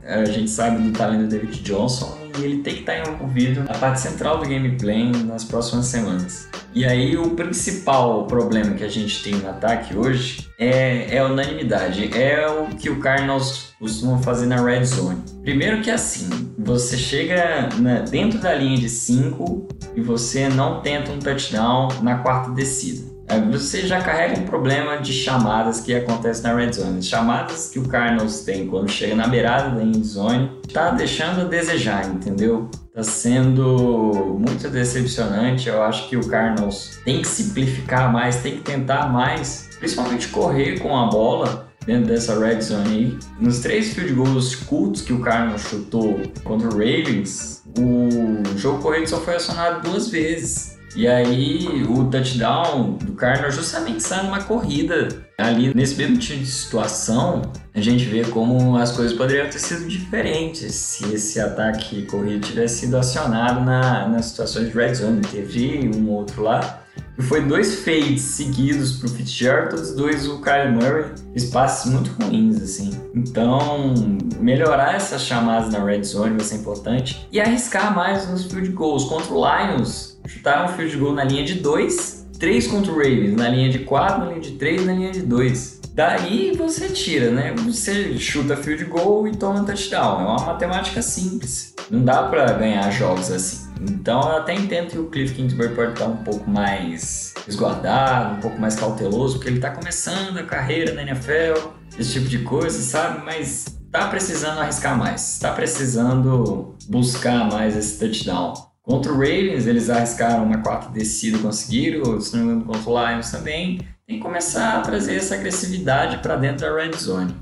a 0.05 0.25
gente 0.25 0.49
sabe 0.49 0.81
do 0.81 0.91
talento 0.91 1.21
do 1.21 1.27
David 1.27 1.61
Johnson 1.61 2.17
e 2.37 2.43
ele 2.43 2.57
tem 2.59 2.75
que 2.75 2.79
estar 2.81 2.99
envolvido 2.99 3.63
na 3.63 3.73
parte 3.73 3.99
central 4.01 4.39
do 4.39 4.49
gameplay 4.49 5.11
nas 5.25 5.43
próximas 5.43 5.85
semanas. 5.85 6.49
E 6.73 6.85
aí 6.85 7.15
o 7.15 7.31
principal 7.31 8.25
problema 8.25 8.73
que 8.73 8.83
a 8.83 8.89
gente 8.89 9.23
tem 9.23 9.35
no 9.35 9.47
ataque 9.47 9.95
hoje 9.95 10.49
é, 10.57 11.15
é 11.15 11.19
a 11.19 11.25
unanimidade, 11.25 12.09
é 12.17 12.47
o 12.47 12.75
que 12.75 12.89
o 12.89 12.99
Cardinals 12.99 13.73
costuma 13.79 14.17
fazer 14.17 14.47
na 14.47 14.61
red 14.61 14.83
zone. 14.83 15.21
Primeiro 15.43 15.81
que 15.81 15.91
é 15.91 15.93
assim, 15.93 16.29
você 16.57 16.97
chega 16.97 17.69
na, 17.79 17.99
dentro 17.99 18.39
da 18.39 18.55
linha 18.55 18.77
de 18.77 18.89
5 18.89 19.67
e 19.95 20.01
você 20.01 20.49
não 20.49 20.81
tenta 20.81 21.11
um 21.11 21.19
touchdown 21.19 21.89
na 22.01 22.17
quarta 22.19 22.49
descida. 22.51 23.12
É, 23.33 23.39
você 23.39 23.87
já 23.87 23.99
carrega 23.99 24.39
um 24.39 24.45
problema 24.45 24.97
de 24.97 25.11
chamadas 25.11 25.79
que 25.79 25.93
acontece 25.95 26.43
na 26.43 26.53
red 26.53 26.71
zone. 26.71 27.01
Chamadas 27.01 27.69
que 27.69 27.79
o 27.79 27.87
Cardinals 27.87 28.41
tem 28.41 28.67
quando 28.67 28.89
chega 28.89 29.15
na 29.15 29.27
beirada 29.27 29.75
da 29.75 29.81
end 29.81 30.03
zone, 30.03 30.51
tá 30.71 30.91
deixando 30.91 31.41
a 31.41 31.43
desejar, 31.45 32.05
entendeu? 32.07 32.69
Tá 32.93 33.01
sendo 33.01 34.37
muito 34.39 34.69
decepcionante. 34.69 35.67
Eu 35.67 35.81
acho 35.81 36.07
que 36.09 36.15
o 36.15 36.27
Cardinals 36.27 36.99
tem 37.03 37.21
que 37.21 37.27
simplificar 37.27 38.13
mais, 38.13 38.37
tem 38.37 38.57
que 38.57 38.61
tentar 38.61 39.11
mais, 39.11 39.69
principalmente 39.79 40.27
correr 40.27 40.79
com 40.79 40.95
a 40.95 41.07
bola 41.07 41.71
dentro 41.87 42.05
dessa 42.05 42.39
red 42.39 42.61
zone 42.61 42.87
aí. 42.87 43.17
Nos 43.39 43.59
três 43.61 43.93
field 43.93 44.13
goals 44.13 44.55
curtos 44.55 45.01
que 45.01 45.11
o 45.11 45.19
Cardinals 45.19 45.63
chutou 45.63 46.21
contra 46.43 46.67
o 46.67 46.71
Ravens, 46.71 47.63
o 47.77 48.57
jogo 48.57 48.79
corrido 48.79 49.09
só 49.09 49.19
foi 49.19 49.35
acionado 49.35 49.89
duas 49.89 50.09
vezes. 50.09 50.72
E 50.95 51.07
aí 51.07 51.83
o 51.89 52.05
touchdown 52.05 52.93
do 52.93 53.13
Cardinals 53.13 53.55
justamente 53.55 54.03
sai 54.03 54.23
numa 54.23 54.43
corrida. 54.43 55.07
Ali 55.37 55.73
nesse 55.73 55.95
mesmo 55.95 56.17
tipo 56.17 56.39
de 56.39 56.45
situação, 56.45 57.41
a 57.73 57.81
gente 57.81 58.05
vê 58.05 58.23
como 58.25 58.77
as 58.77 58.91
coisas 58.91 59.17
poderiam 59.17 59.49
ter 59.49 59.59
sido 59.59 59.87
diferentes 59.87 60.73
se 60.75 61.13
esse 61.13 61.39
ataque 61.39 62.05
corrido 62.05 62.45
tivesse 62.45 62.81
sido 62.81 62.97
acionado 62.97 63.61
na, 63.61 64.07
nas 64.07 64.27
situações 64.27 64.67
de 64.67 64.73
red 64.73 64.93
zone. 64.93 65.21
Teve 65.21 65.89
um 65.95 66.09
outro 66.11 66.43
lá 66.43 66.83
e 67.17 67.21
foi 67.21 67.41
dois 67.41 67.83
fades 67.83 68.21
seguidos 68.21 68.93
pro 68.93 69.07
Fitzgerald, 69.07 69.69
todos 69.69 69.95
dois 69.95 70.27
o 70.27 70.41
Kyle 70.41 70.71
Murray, 70.71 71.11
espaços 71.35 71.91
muito 71.91 72.11
ruins, 72.19 72.59
assim. 72.61 72.91
Então, 73.13 73.93
melhorar 74.39 74.95
essas 74.95 75.21
chamadas 75.21 75.71
na 75.71 75.83
red 75.83 76.03
zone 76.03 76.31
vai 76.31 76.45
ser 76.45 76.55
importante 76.55 77.27
e 77.31 77.39
arriscar 77.39 77.93
mais 77.95 78.27
nos 78.27 78.45
field 78.45 78.69
goals. 78.69 79.05
Contra 79.05 79.31
o 79.31 79.45
Lions, 79.45 80.12
chutaram 80.27 80.65
um 80.65 80.77
field 80.77 80.97
goal 80.97 81.13
na 81.13 81.23
linha 81.23 81.43
de 81.43 81.55
2, 81.55 82.27
3 82.39 82.67
contra 82.67 82.91
o 82.91 82.95
Ravens, 82.95 83.35
na 83.35 83.49
linha 83.49 83.69
de 83.69 83.79
4, 83.79 84.19
na 84.19 84.25
linha 84.31 84.41
de 84.41 84.51
3 84.51 84.85
na 84.85 84.93
linha 84.93 85.11
de 85.11 85.21
2. 85.21 85.81
Daí 85.93 86.55
você 86.57 86.89
tira, 86.89 87.29
né? 87.29 87.53
Você 87.65 88.17
chuta 88.17 88.57
field 88.57 88.85
goal 88.85 89.27
e 89.27 89.35
toma 89.35 89.63
touchdown. 89.63 90.21
É 90.21 90.23
uma 90.23 90.45
matemática 90.45 91.03
simples. 91.03 91.75
Não 91.91 92.03
dá 92.03 92.23
para 92.23 92.51
ganhar 92.53 92.89
jogos 92.89 93.29
assim. 93.29 93.71
Então 93.79 94.19
eu 94.21 94.37
até 94.37 94.55
entendo 94.55 94.89
que 94.89 94.97
o 94.97 95.05
Cliff 95.07 95.35
Kingsbury 95.35 95.75
pode 95.75 95.91
estar 95.93 96.07
um 96.07 96.17
pouco 96.17 96.49
mais 96.49 97.33
resguardado, 97.45 98.37
um 98.37 98.39
pouco 98.39 98.59
mais 98.59 98.75
cauteloso, 98.75 99.35
porque 99.35 99.49
ele 99.49 99.57
está 99.57 99.69
começando 99.69 100.37
a 100.37 100.43
carreira 100.43 100.93
na 100.93 101.03
NFL, 101.03 101.69
esse 101.99 102.13
tipo 102.13 102.27
de 102.27 102.39
coisa, 102.39 102.81
sabe? 102.81 103.23
Mas 103.23 103.65
tá 103.91 104.07
precisando 104.07 104.59
arriscar 104.61 104.97
mais, 104.97 105.37
tá 105.37 105.51
precisando 105.51 106.75
buscar 106.89 107.47
mais 107.51 107.77
esse 107.77 107.99
touchdown. 107.99 108.72
Contra 108.83 109.13
o 109.13 109.15
Ravens, 109.15 109.65
eles 109.65 109.89
arriscaram 109.89 110.43
uma 110.43 110.57
quarta 110.57 110.89
descida, 110.89 111.37
conseguiram, 111.37 112.19
se 112.19 112.35
não 112.35 112.43
me 112.43 112.51
engano, 112.51 112.65
contra 112.65 112.89
o 112.89 113.09
Lions 113.09 113.31
também. 113.31 113.77
Tem 114.05 114.17
que 114.17 114.19
começar 114.21 114.77
a 114.77 114.81
trazer 114.81 115.15
essa 115.15 115.35
agressividade 115.35 116.17
para 116.17 116.35
dentro 116.35 116.67
da 116.67 116.75
red 116.75 116.91
zone. 116.97 117.33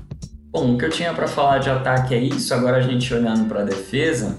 Bom, 0.52 0.74
o 0.74 0.78
que 0.78 0.84
eu 0.84 0.90
tinha 0.90 1.12
para 1.12 1.26
falar 1.26 1.58
de 1.58 1.68
ataque 1.68 2.14
é 2.14 2.18
isso. 2.18 2.54
Agora 2.54 2.76
a 2.76 2.80
gente 2.80 3.12
olhando 3.12 3.48
para 3.48 3.62
a 3.62 3.64
defesa, 3.64 4.38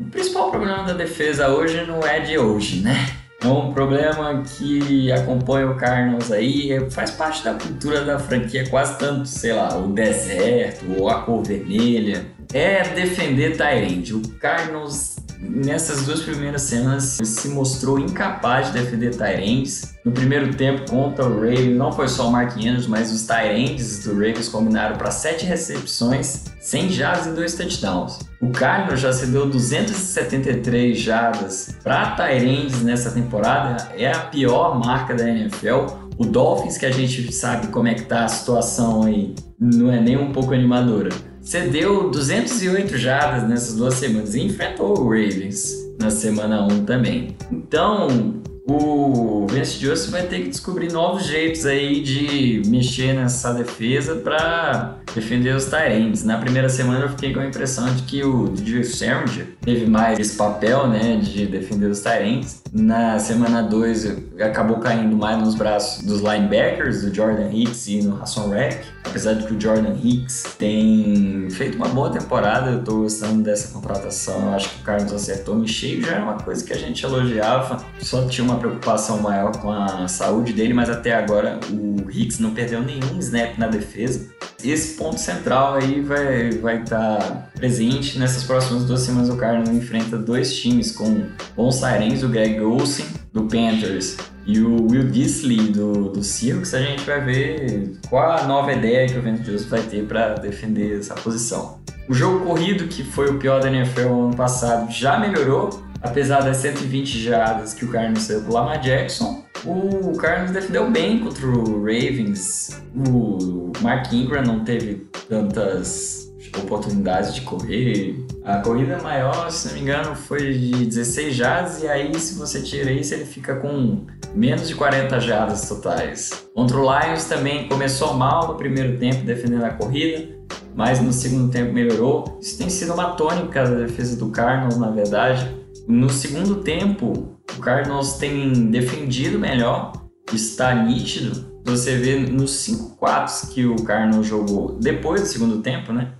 o 0.00 0.04
principal 0.06 0.50
problema 0.50 0.82
da 0.82 0.92
defesa 0.92 1.50
hoje 1.50 1.86
não 1.86 2.00
é 2.00 2.18
de 2.18 2.36
hoje, 2.36 2.80
né? 2.80 2.96
É 3.40 3.46
um 3.46 3.72
problema 3.72 4.42
que 4.42 5.10
acompanha 5.12 5.70
o 5.70 5.76
Cardinals 5.76 6.32
aí, 6.32 6.90
faz 6.90 7.12
parte 7.12 7.44
da 7.44 7.54
cultura 7.54 8.04
da 8.04 8.18
franquia, 8.18 8.68
quase 8.68 8.98
tanto, 8.98 9.26
sei 9.26 9.52
lá, 9.52 9.78
o 9.78 9.92
deserto 9.92 10.84
ou 10.98 11.08
a 11.08 11.22
cor 11.22 11.44
vermelha. 11.44 12.26
É 12.52 12.82
defender 12.88 13.56
Tyrande. 13.56 14.14
O 14.14 14.20
Cardinals 14.40 15.19
nessas 15.40 16.04
duas 16.04 16.20
primeiras 16.20 16.62
semanas 16.62 17.18
se 17.22 17.48
mostrou 17.48 17.98
incapaz 17.98 18.68
de 18.68 18.80
defender 18.80 19.16
Tyrands. 19.16 19.94
No 20.04 20.12
primeiro 20.12 20.54
tempo 20.54 20.90
contra 20.90 21.24
o 21.24 21.34
Ravens, 21.34 21.76
não 21.76 21.92
foi 21.92 22.08
só 22.08 22.28
o 22.28 22.32
Mark 22.32 22.56
Andrews, 22.56 22.86
mas 22.86 23.12
os 23.12 23.26
Tyrands 23.26 24.04
do 24.04 24.12
Ravens 24.12 24.48
combinaram 24.48 24.96
para 24.96 25.10
sete 25.10 25.44
recepções, 25.44 26.44
100 26.60 26.90
jardas 26.90 27.26
e 27.26 27.30
dois 27.30 27.54
touchdowns. 27.54 28.18
O 28.40 28.50
Cardinals 28.50 29.00
já 29.00 29.12
cedeu 29.12 29.48
273 29.48 30.98
jardas 30.98 31.76
para 31.82 32.12
Tyrands 32.12 32.82
nessa 32.82 33.10
temporada, 33.10 33.88
é 33.96 34.10
a 34.10 34.20
pior 34.20 34.78
marca 34.78 35.14
da 35.14 35.28
NFL. 35.28 36.08
O 36.18 36.26
Dolphins, 36.26 36.76
que 36.76 36.84
a 36.84 36.90
gente 36.90 37.32
sabe 37.32 37.68
como 37.68 37.88
é 37.88 37.94
que 37.94 38.02
tá 38.02 38.24
a 38.24 38.28
situação 38.28 39.04
aí, 39.04 39.34
não 39.58 39.90
é 39.90 40.00
nem 40.00 40.18
um 40.18 40.32
pouco 40.32 40.52
animadora 40.52 41.10
cedeu 41.42 42.10
208 42.10 42.96
jardas 42.98 43.48
nessas 43.48 43.76
duas 43.76 43.94
semanas 43.94 44.34
e 44.34 44.42
enfrentou 44.42 44.98
o 44.98 45.04
Ravens 45.04 45.74
na 45.98 46.10
semana 46.10 46.66
1 46.66 46.84
também. 46.84 47.36
Então, 47.50 48.40
o 48.66 49.46
Vince 49.50 49.80
Joseph 49.80 50.10
vai 50.10 50.22
ter 50.26 50.42
que 50.42 50.48
descobrir 50.48 50.92
novos 50.92 51.26
jeitos 51.26 51.66
aí 51.66 52.00
de 52.00 52.62
mexer 52.66 53.14
nessa 53.14 53.52
defesa 53.52 54.14
para 54.16 54.98
defender 55.14 55.54
os 55.56 55.66
Tyrants. 55.66 56.24
Na 56.24 56.38
primeira 56.38 56.68
semana 56.68 57.06
eu 57.06 57.08
fiquei 57.08 57.32
com 57.32 57.40
a 57.40 57.46
impressão 57.46 57.92
de 57.94 58.02
que 58.02 58.22
o 58.22 58.48
DJ 58.48 58.84
Sanders 58.84 59.46
teve 59.60 59.86
mais 59.86 60.18
esse 60.18 60.36
papel, 60.36 60.86
né, 60.86 61.16
de 61.16 61.46
defender 61.46 61.86
os 61.86 62.00
Tyrants. 62.00 62.59
Na 62.72 63.18
semana 63.18 63.62
2 63.62 64.16
acabou 64.40 64.78
caindo 64.78 65.16
mais 65.16 65.38
nos 65.38 65.56
braços 65.56 66.04
dos 66.04 66.20
linebackers, 66.20 67.02
do 67.02 67.12
Jordan 67.12 67.50
Hicks 67.50 67.88
e 67.88 68.02
no 68.02 68.22
Hassan 68.22 68.48
Reddick. 68.48 68.84
Apesar 69.04 69.34
de 69.34 69.44
que 69.44 69.54
o 69.54 69.60
Jordan 69.60 69.96
Hicks 70.00 70.54
tem 70.56 71.48
feito 71.50 71.74
uma 71.74 71.88
boa 71.88 72.10
temporada, 72.10 72.70
eu 72.70 72.84
tô 72.84 72.98
gostando 73.00 73.42
dessa 73.42 73.72
contratação. 73.72 74.40
Eu 74.42 74.54
acho 74.54 74.68
que 74.70 74.80
o 74.82 74.84
Carlos 74.84 75.12
acertou. 75.12 75.56
Me 75.56 75.66
cheio 75.66 76.00
já 76.00 76.12
era 76.12 76.22
uma 76.22 76.38
coisa 76.38 76.64
que 76.64 76.72
a 76.72 76.78
gente 76.78 77.04
elogiava. 77.04 77.84
Só 77.98 78.26
tinha 78.28 78.44
uma 78.44 78.56
preocupação 78.56 79.18
maior 79.18 79.56
com 79.56 79.72
a 79.72 80.06
saúde 80.06 80.52
dele, 80.52 80.72
mas 80.72 80.88
até 80.88 81.12
agora 81.12 81.58
o 81.72 82.08
Hicks 82.08 82.38
não 82.38 82.54
perdeu 82.54 82.80
nenhum 82.82 83.18
snap 83.18 83.58
na 83.58 83.66
defesa. 83.66 84.30
Esse 84.62 84.96
ponto 84.96 85.18
central 85.18 85.74
aí 85.74 86.02
vai 86.02 86.48
estar 86.48 86.60
vai 86.60 86.84
tá 86.84 87.48
presente. 87.54 88.18
Nessas 88.18 88.44
próximas 88.44 88.84
duas 88.84 89.00
semanas 89.00 89.30
o 89.30 89.36
Cardinals 89.36 89.70
enfrenta 89.70 90.18
dois 90.18 90.54
times 90.54 90.92
com 90.92 91.24
bons 91.56 91.76
sirens, 91.76 92.22
o 92.22 92.28
Greg 92.28 92.59
Olsen 92.62 93.06
do 93.32 93.42
Panthers 93.42 94.16
e 94.46 94.60
o 94.60 94.90
Will 94.90 95.08
Disley 95.10 95.70
do, 95.70 96.10
do 96.10 96.24
Seahawks. 96.24 96.74
A 96.74 96.80
gente 96.80 97.04
vai 97.04 97.20
ver 97.20 97.98
qual 98.08 98.30
a 98.32 98.44
nova 98.44 98.72
ideia 98.72 99.06
que 99.06 99.18
o 99.18 99.22
Vento 99.22 99.44
Joseph 99.44 99.68
vai 99.68 99.82
ter 99.82 100.04
para 100.06 100.34
defender 100.34 100.98
essa 100.98 101.14
posição. 101.14 101.78
O 102.08 102.14
jogo 102.14 102.44
corrido, 102.44 102.88
que 102.88 103.04
foi 103.04 103.30
o 103.30 103.38
pior 103.38 103.60
da 103.60 103.68
NFL 103.68 104.08
ano 104.08 104.36
passado, 104.36 104.90
já 104.90 105.18
melhorou, 105.18 105.70
apesar 106.02 106.40
das 106.40 106.56
120 106.56 107.20
jardas 107.20 107.72
que 107.72 107.84
o 107.84 107.88
Cardinals 107.88 108.24
saiu 108.24 108.42
pro 108.42 108.54
Lamar 108.54 108.80
Jackson. 108.80 109.44
O 109.64 110.16
Cardinals 110.16 110.50
defendeu 110.50 110.90
bem 110.90 111.20
contra 111.20 111.46
o 111.46 111.84
Ravens. 111.84 112.82
O 112.94 113.70
Mark 113.80 114.12
Ingram 114.12 114.42
não 114.42 114.64
teve 114.64 115.06
tantas 115.28 116.19
oportunidades 116.58 117.34
de 117.34 117.42
correr. 117.42 118.24
A 118.44 118.58
corrida 118.58 118.98
maior, 119.02 119.50
se 119.50 119.68
não 119.68 119.74
me 119.74 119.80
engano, 119.80 120.14
foi 120.14 120.52
de 120.52 120.86
16 120.86 121.34
jardas 121.34 121.82
e 121.82 121.88
aí 121.88 122.18
se 122.18 122.34
você 122.34 122.60
tira 122.62 122.90
isso, 122.90 123.14
ele 123.14 123.24
fica 123.24 123.56
com 123.56 124.06
menos 124.34 124.68
de 124.68 124.74
40 124.74 125.20
jardas 125.20 125.68
totais. 125.68 126.48
Contra 126.54 126.76
o 126.76 126.82
Lions 126.82 127.24
também 127.24 127.68
começou 127.68 128.14
mal 128.14 128.48
no 128.48 128.54
primeiro 128.54 128.98
tempo 128.98 129.24
defendendo 129.24 129.64
a 129.64 129.70
corrida, 129.70 130.28
mas 130.74 131.00
no 131.00 131.12
segundo 131.12 131.50
tempo 131.50 131.72
melhorou. 131.72 132.38
Isso 132.40 132.58
tem 132.58 132.70
sido 132.70 132.92
uma 132.94 133.12
tônica 133.12 133.64
da 133.64 133.86
defesa 133.86 134.16
do 134.16 134.30
Cardinals, 134.30 134.78
na 134.78 134.90
verdade. 134.90 135.48
No 135.86 136.08
segundo 136.08 136.56
tempo, 136.56 137.36
o 137.56 137.60
Cardinals 137.60 138.14
tem 138.14 138.70
defendido 138.70 139.38
melhor, 139.38 139.92
está 140.32 140.74
nítido. 140.74 141.50
Você 141.64 141.96
vê 141.96 142.18
nos 142.18 142.52
cinco 142.52 142.96
quartos 142.96 143.50
que 143.50 143.66
o 143.66 143.76
Cardinals 143.76 144.26
jogou 144.26 144.78
depois 144.80 145.20
do 145.20 145.26
segundo 145.26 145.58
tempo, 145.58 145.92
né? 145.92 146.12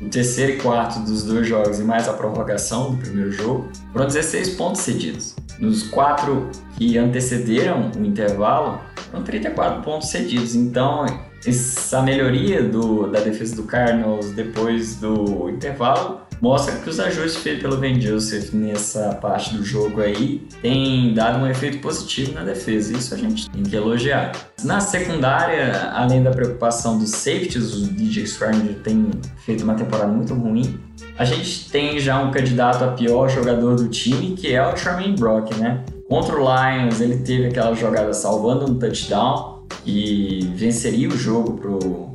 O 0.00 0.08
terceiro 0.08 0.52
e 0.52 0.56
quarto 0.58 1.00
dos 1.00 1.24
dois 1.24 1.46
jogos 1.46 1.80
e 1.80 1.84
mais 1.84 2.08
a 2.08 2.12
prorrogação 2.12 2.92
do 2.92 2.98
primeiro 2.98 3.32
jogo, 3.32 3.68
foram 3.92 4.06
16 4.06 4.50
pontos 4.50 4.82
cedidos. 4.82 5.34
Nos 5.58 5.84
quatro 5.84 6.50
que 6.76 6.98
antecederam 6.98 7.90
o 7.96 8.04
intervalo, 8.04 8.80
foram 9.10 9.24
34 9.24 9.82
pontos 9.82 10.08
cedidos. 10.08 10.54
Então, 10.54 11.06
essa 11.46 12.02
melhoria 12.02 12.62
do, 12.62 13.06
da 13.06 13.20
defesa 13.20 13.56
do 13.56 13.62
Cardinals 13.62 14.30
depois 14.32 14.96
do 14.96 15.48
intervalo 15.48 16.25
mostra 16.40 16.76
que 16.76 16.88
os 16.88 17.00
ajustes 17.00 17.42
feitos 17.42 17.62
pelo 17.62 17.76
Ben 17.76 18.00
Joseph 18.00 18.52
nessa 18.52 19.14
parte 19.14 19.54
do 19.54 19.64
jogo 19.64 20.00
aí 20.00 20.46
tem 20.62 21.14
dado 21.14 21.38
um 21.38 21.46
efeito 21.46 21.78
positivo 21.78 22.32
na 22.32 22.42
defesa. 22.42 22.96
Isso 22.96 23.14
a 23.14 23.16
gente 23.16 23.50
tem 23.50 23.62
que 23.62 23.74
elogiar. 23.74 24.32
Na 24.64 24.80
secundária, 24.80 25.90
além 25.92 26.22
da 26.22 26.30
preocupação 26.30 26.98
dos 26.98 27.10
safeties, 27.10 27.74
o 27.74 27.86
DJ 27.92 28.26
Squarner 28.26 28.74
tem 28.82 29.10
feito 29.38 29.64
uma 29.64 29.74
temporada 29.74 30.12
muito 30.12 30.34
ruim. 30.34 30.78
A 31.18 31.24
gente 31.24 31.70
tem 31.70 31.98
já 31.98 32.20
um 32.20 32.30
candidato 32.30 32.84
a 32.84 32.88
pior 32.88 33.28
jogador 33.28 33.76
do 33.76 33.88
time, 33.88 34.34
que 34.34 34.54
é 34.54 34.66
o 34.66 34.76
Charmaine 34.76 35.16
Brock, 35.16 35.54
né? 35.56 35.84
Contra 36.08 36.36
o 36.36 36.38
Lions, 36.38 37.00
ele 37.00 37.18
teve 37.18 37.46
aquela 37.46 37.74
jogada 37.74 38.12
salvando 38.12 38.70
um 38.70 38.78
touchdown, 38.78 39.55
e 39.84 40.50
venceria 40.54 41.08
o 41.08 41.16
jogo 41.16 41.60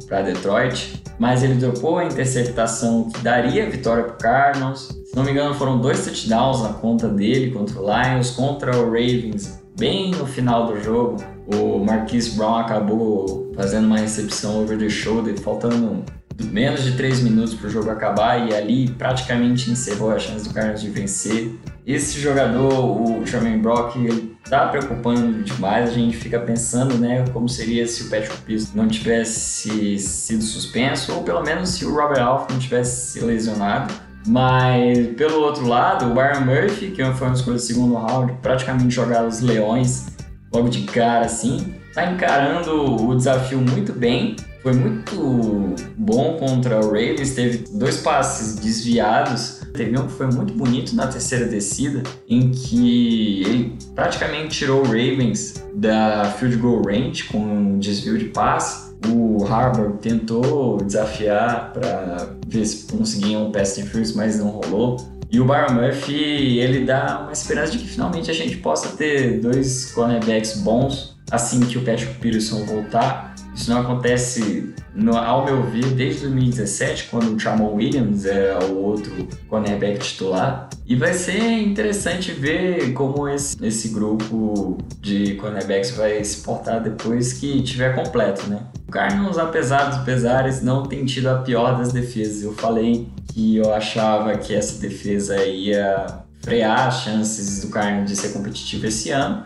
para 0.07 0.21
Detroit, 0.21 1.01
mas 1.17 1.43
ele 1.43 1.55
dropou 1.55 1.97
a 1.97 2.05
interceptação 2.05 3.09
que 3.09 3.21
daria 3.21 3.69
vitória 3.69 4.03
para 4.03 4.15
Cardinals. 4.15 4.89
Se 5.05 5.15
não 5.15 5.23
me 5.23 5.31
engano, 5.31 5.53
foram 5.55 5.79
dois 5.79 6.03
touchdowns 6.05 6.61
na 6.61 6.73
conta 6.73 7.07
dele 7.07 7.51
contra 7.51 7.79
o 7.79 7.85
Lions, 7.85 8.31
contra 8.31 8.77
o 8.77 8.85
Ravens, 8.85 9.61
bem 9.77 10.11
no 10.11 10.25
final 10.25 10.67
do 10.67 10.81
jogo. 10.81 11.17
O 11.53 11.79
Marquise 11.79 12.35
Brown 12.37 12.57
acabou 12.57 13.51
fazendo 13.55 13.85
uma 13.85 13.97
recepção 13.97 14.61
over 14.61 14.77
the 14.77 14.89
shoulder, 14.89 15.37
faltando 15.39 16.03
menos 16.45 16.83
de 16.83 16.93
3 16.93 17.21
minutos 17.21 17.53
para 17.53 17.67
o 17.67 17.69
jogo 17.69 17.89
acabar 17.89 18.49
e 18.49 18.55
ali 18.55 18.89
praticamente 18.91 19.69
encerrou 19.69 20.11
a 20.11 20.19
chance 20.19 20.47
do 20.47 20.53
Cardinals 20.53 20.81
de 20.81 20.89
vencer. 20.89 21.51
Esse 21.93 22.19
jogador, 22.19 23.01
o 23.01 23.25
Jermaine 23.25 23.59
Brock, 23.59 23.95
ele 23.95 24.35
tá 24.49 24.67
preocupando 24.67 25.43
demais. 25.43 25.89
A 25.89 25.93
gente 25.93 26.15
fica 26.15 26.39
pensando, 26.39 26.97
né, 26.97 27.25
como 27.33 27.49
seria 27.49 27.85
se 27.87 28.03
o 28.03 28.09
Patrick 28.09 28.37
Pierce 28.41 28.69
não 28.75 28.87
tivesse 28.87 29.97
sido 29.97 30.43
suspenso 30.43 31.13
ou 31.13 31.23
pelo 31.23 31.41
menos 31.43 31.69
se 31.69 31.85
o 31.85 31.93
Robert 31.93 32.23
Alf 32.23 32.49
não 32.49 32.59
tivesse 32.59 33.11
se 33.11 33.19
lesionado. 33.25 33.93
Mas 34.25 35.07
pelo 35.17 35.41
outro 35.41 35.67
lado, 35.67 36.11
o 36.11 36.13
Byron 36.13 36.41
Murphy, 36.41 36.91
que 36.91 37.03
foi 37.13 37.27
uma 37.27 37.35
escolha 37.35 37.57
do 37.57 37.61
segundo 37.61 37.95
round, 37.95 38.33
praticamente 38.41 38.93
jogar 38.93 39.25
os 39.25 39.41
Leões 39.41 40.07
logo 40.53 40.69
de 40.69 40.83
cara 40.83 41.25
assim, 41.25 41.75
tá 41.93 42.11
encarando 42.11 43.05
o 43.05 43.15
desafio 43.15 43.59
muito 43.59 43.93
bem 43.93 44.35
foi 44.61 44.73
muito 44.73 45.75
bom 45.97 46.37
contra 46.37 46.79
o 46.79 46.85
Ravens, 46.85 47.33
teve 47.33 47.65
dois 47.71 47.97
passes 47.97 48.55
desviados. 48.55 49.60
Teve 49.73 49.97
um 49.97 50.07
que 50.07 50.13
foi 50.13 50.27
muito 50.27 50.53
bonito 50.53 50.95
na 50.95 51.07
terceira 51.07 51.45
descida, 51.45 52.03
em 52.27 52.51
que 52.51 53.43
ele 53.43 53.77
praticamente 53.95 54.57
tirou 54.59 54.81
o 54.81 54.83
Ravens 54.83 55.63
da 55.73 56.25
field 56.37 56.57
goal 56.57 56.81
range 56.85 57.25
com 57.25 57.39
um 57.39 57.79
desvio 57.79 58.17
de 58.17 58.25
passe. 58.25 58.91
O 59.07 59.43
Harbour 59.45 59.93
tentou 59.93 60.77
desafiar 60.77 61.73
para 61.73 62.35
ver 62.47 62.65
se 62.65 62.85
conseguia 62.91 63.39
um 63.39 63.51
pass 63.51 63.77
interference, 63.77 64.15
mas 64.15 64.37
não 64.37 64.49
rolou. 64.49 64.97
E 65.31 65.39
o 65.39 65.45
Byron 65.45 65.73
Murphy, 65.73 66.59
ele 66.59 66.85
dá 66.85 67.21
uma 67.23 67.31
esperança 67.31 67.71
de 67.71 67.79
que 67.79 67.87
finalmente 67.87 68.29
a 68.29 68.33
gente 68.33 68.57
possa 68.57 68.89
ter 68.89 69.39
dois 69.39 69.91
cornerbacks 69.93 70.57
bons 70.57 71.17
assim 71.31 71.61
que 71.61 71.77
o 71.77 71.81
Patrick 71.81 72.15
Peterson 72.15 72.65
voltar 72.65 73.31
isso 73.53 73.69
não 73.69 73.81
acontece, 73.81 74.73
no, 74.95 75.17
ao 75.17 75.45
meu 75.45 75.63
ver, 75.63 75.85
desde 75.87 76.21
2017, 76.21 77.07
quando 77.11 77.35
o 77.35 77.39
Jamal 77.39 77.73
Williams 77.73 78.25
era 78.25 78.63
o 78.65 78.81
outro 78.81 79.27
cornerback 79.47 79.99
titular. 79.99 80.69
E 80.85 80.95
vai 80.95 81.13
ser 81.13 81.59
interessante 81.61 82.31
ver 82.31 82.93
como 82.93 83.27
esse, 83.27 83.63
esse 83.65 83.89
grupo 83.89 84.77
de 85.01 85.35
cornerbacks 85.35 85.91
vai 85.91 86.23
se 86.23 86.37
portar 86.41 86.81
depois 86.81 87.33
que 87.33 87.61
tiver 87.61 87.93
completo, 87.93 88.49
né? 88.49 88.63
O 88.87 88.91
Cardinals, 88.91 89.37
apesar 89.37 89.85
dos 89.85 90.03
pesares, 90.03 90.61
não 90.61 90.83
tem 90.83 91.05
tido 91.05 91.27
a 91.27 91.35
pior 91.35 91.77
das 91.77 91.91
defesas. 91.91 92.43
Eu 92.43 92.53
falei 92.53 93.07
que 93.33 93.57
eu 93.57 93.73
achava 93.73 94.37
que 94.37 94.53
essa 94.53 94.79
defesa 94.79 95.43
ia 95.45 96.21
frear 96.41 96.87
as 96.87 97.03
chances 97.03 97.61
do 97.61 97.69
Cardinals 97.69 98.09
de 98.09 98.15
ser 98.15 98.29
competitivo 98.29 98.87
esse 98.87 99.11
ano, 99.11 99.45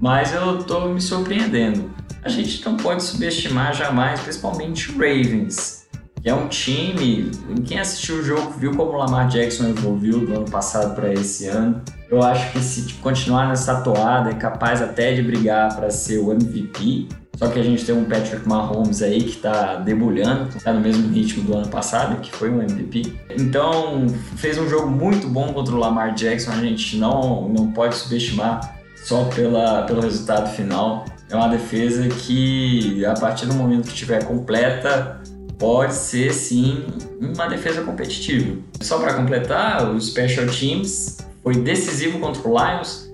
mas 0.00 0.32
eu 0.32 0.62
tô 0.64 0.88
me 0.88 1.00
surpreendendo 1.00 1.90
a 2.22 2.28
gente 2.28 2.64
não 2.64 2.76
pode 2.76 3.02
subestimar 3.02 3.74
jamais, 3.74 4.20
principalmente 4.20 4.90
o 4.90 4.94
Ravens. 4.94 5.80
que 6.22 6.28
é 6.28 6.34
um 6.34 6.48
time. 6.48 7.30
Quem 7.64 7.78
assistiu 7.78 8.16
o 8.16 8.22
jogo 8.22 8.50
viu 8.50 8.76
como 8.76 8.92
o 8.92 8.96
Lamar 8.96 9.26
Jackson 9.28 9.68
evoluiu 9.68 10.26
do 10.26 10.34
ano 10.34 10.50
passado 10.50 10.94
para 10.94 11.10
esse 11.14 11.46
ano. 11.46 11.80
Eu 12.10 12.22
acho 12.22 12.52
que 12.52 12.60
se 12.60 12.92
continuar 12.94 13.48
nessa 13.48 13.80
toada 13.80 14.30
é 14.30 14.34
capaz 14.34 14.82
até 14.82 15.14
de 15.14 15.22
brigar 15.22 15.74
para 15.74 15.88
ser 15.90 16.18
o 16.18 16.30
MVP. 16.30 17.08
Só 17.36 17.48
que 17.48 17.58
a 17.58 17.62
gente 17.62 17.86
tem 17.86 17.94
um 17.94 18.04
Patrick 18.04 18.46
Mahomes 18.46 19.00
aí 19.00 19.22
que 19.22 19.30
está 19.30 19.76
debulhando, 19.76 20.54
está 20.54 20.74
no 20.74 20.80
mesmo 20.82 21.10
ritmo 21.10 21.42
do 21.44 21.56
ano 21.56 21.68
passado, 21.68 22.20
que 22.20 22.30
foi 22.30 22.50
um 22.50 22.60
MVP. 22.60 23.14
Então, 23.38 24.06
fez 24.36 24.58
um 24.58 24.68
jogo 24.68 24.90
muito 24.90 25.26
bom 25.26 25.54
contra 25.54 25.74
o 25.74 25.78
Lamar 25.78 26.12
Jackson, 26.12 26.50
a 26.50 26.60
gente 26.60 26.98
não, 26.98 27.48
não 27.48 27.72
pode 27.72 27.94
subestimar 27.94 28.79
só 29.02 29.24
pela, 29.24 29.82
pelo 29.82 30.00
resultado 30.00 30.54
final. 30.54 31.04
É 31.28 31.36
uma 31.36 31.48
defesa 31.48 32.08
que, 32.08 33.04
a 33.04 33.14
partir 33.14 33.46
do 33.46 33.54
momento 33.54 33.84
que 33.84 33.92
estiver 33.92 34.24
completa, 34.24 35.20
pode 35.58 35.94
ser 35.94 36.32
sim 36.32 36.86
uma 37.20 37.46
defesa 37.46 37.82
competitiva. 37.82 38.56
Só 38.80 38.98
para 38.98 39.14
completar, 39.14 39.88
o 39.88 40.00
Special 40.00 40.46
Teams 40.46 41.18
foi 41.42 41.54
decisivo 41.54 42.18
contra 42.18 42.48
o 42.48 42.56
Lions. 42.56 43.10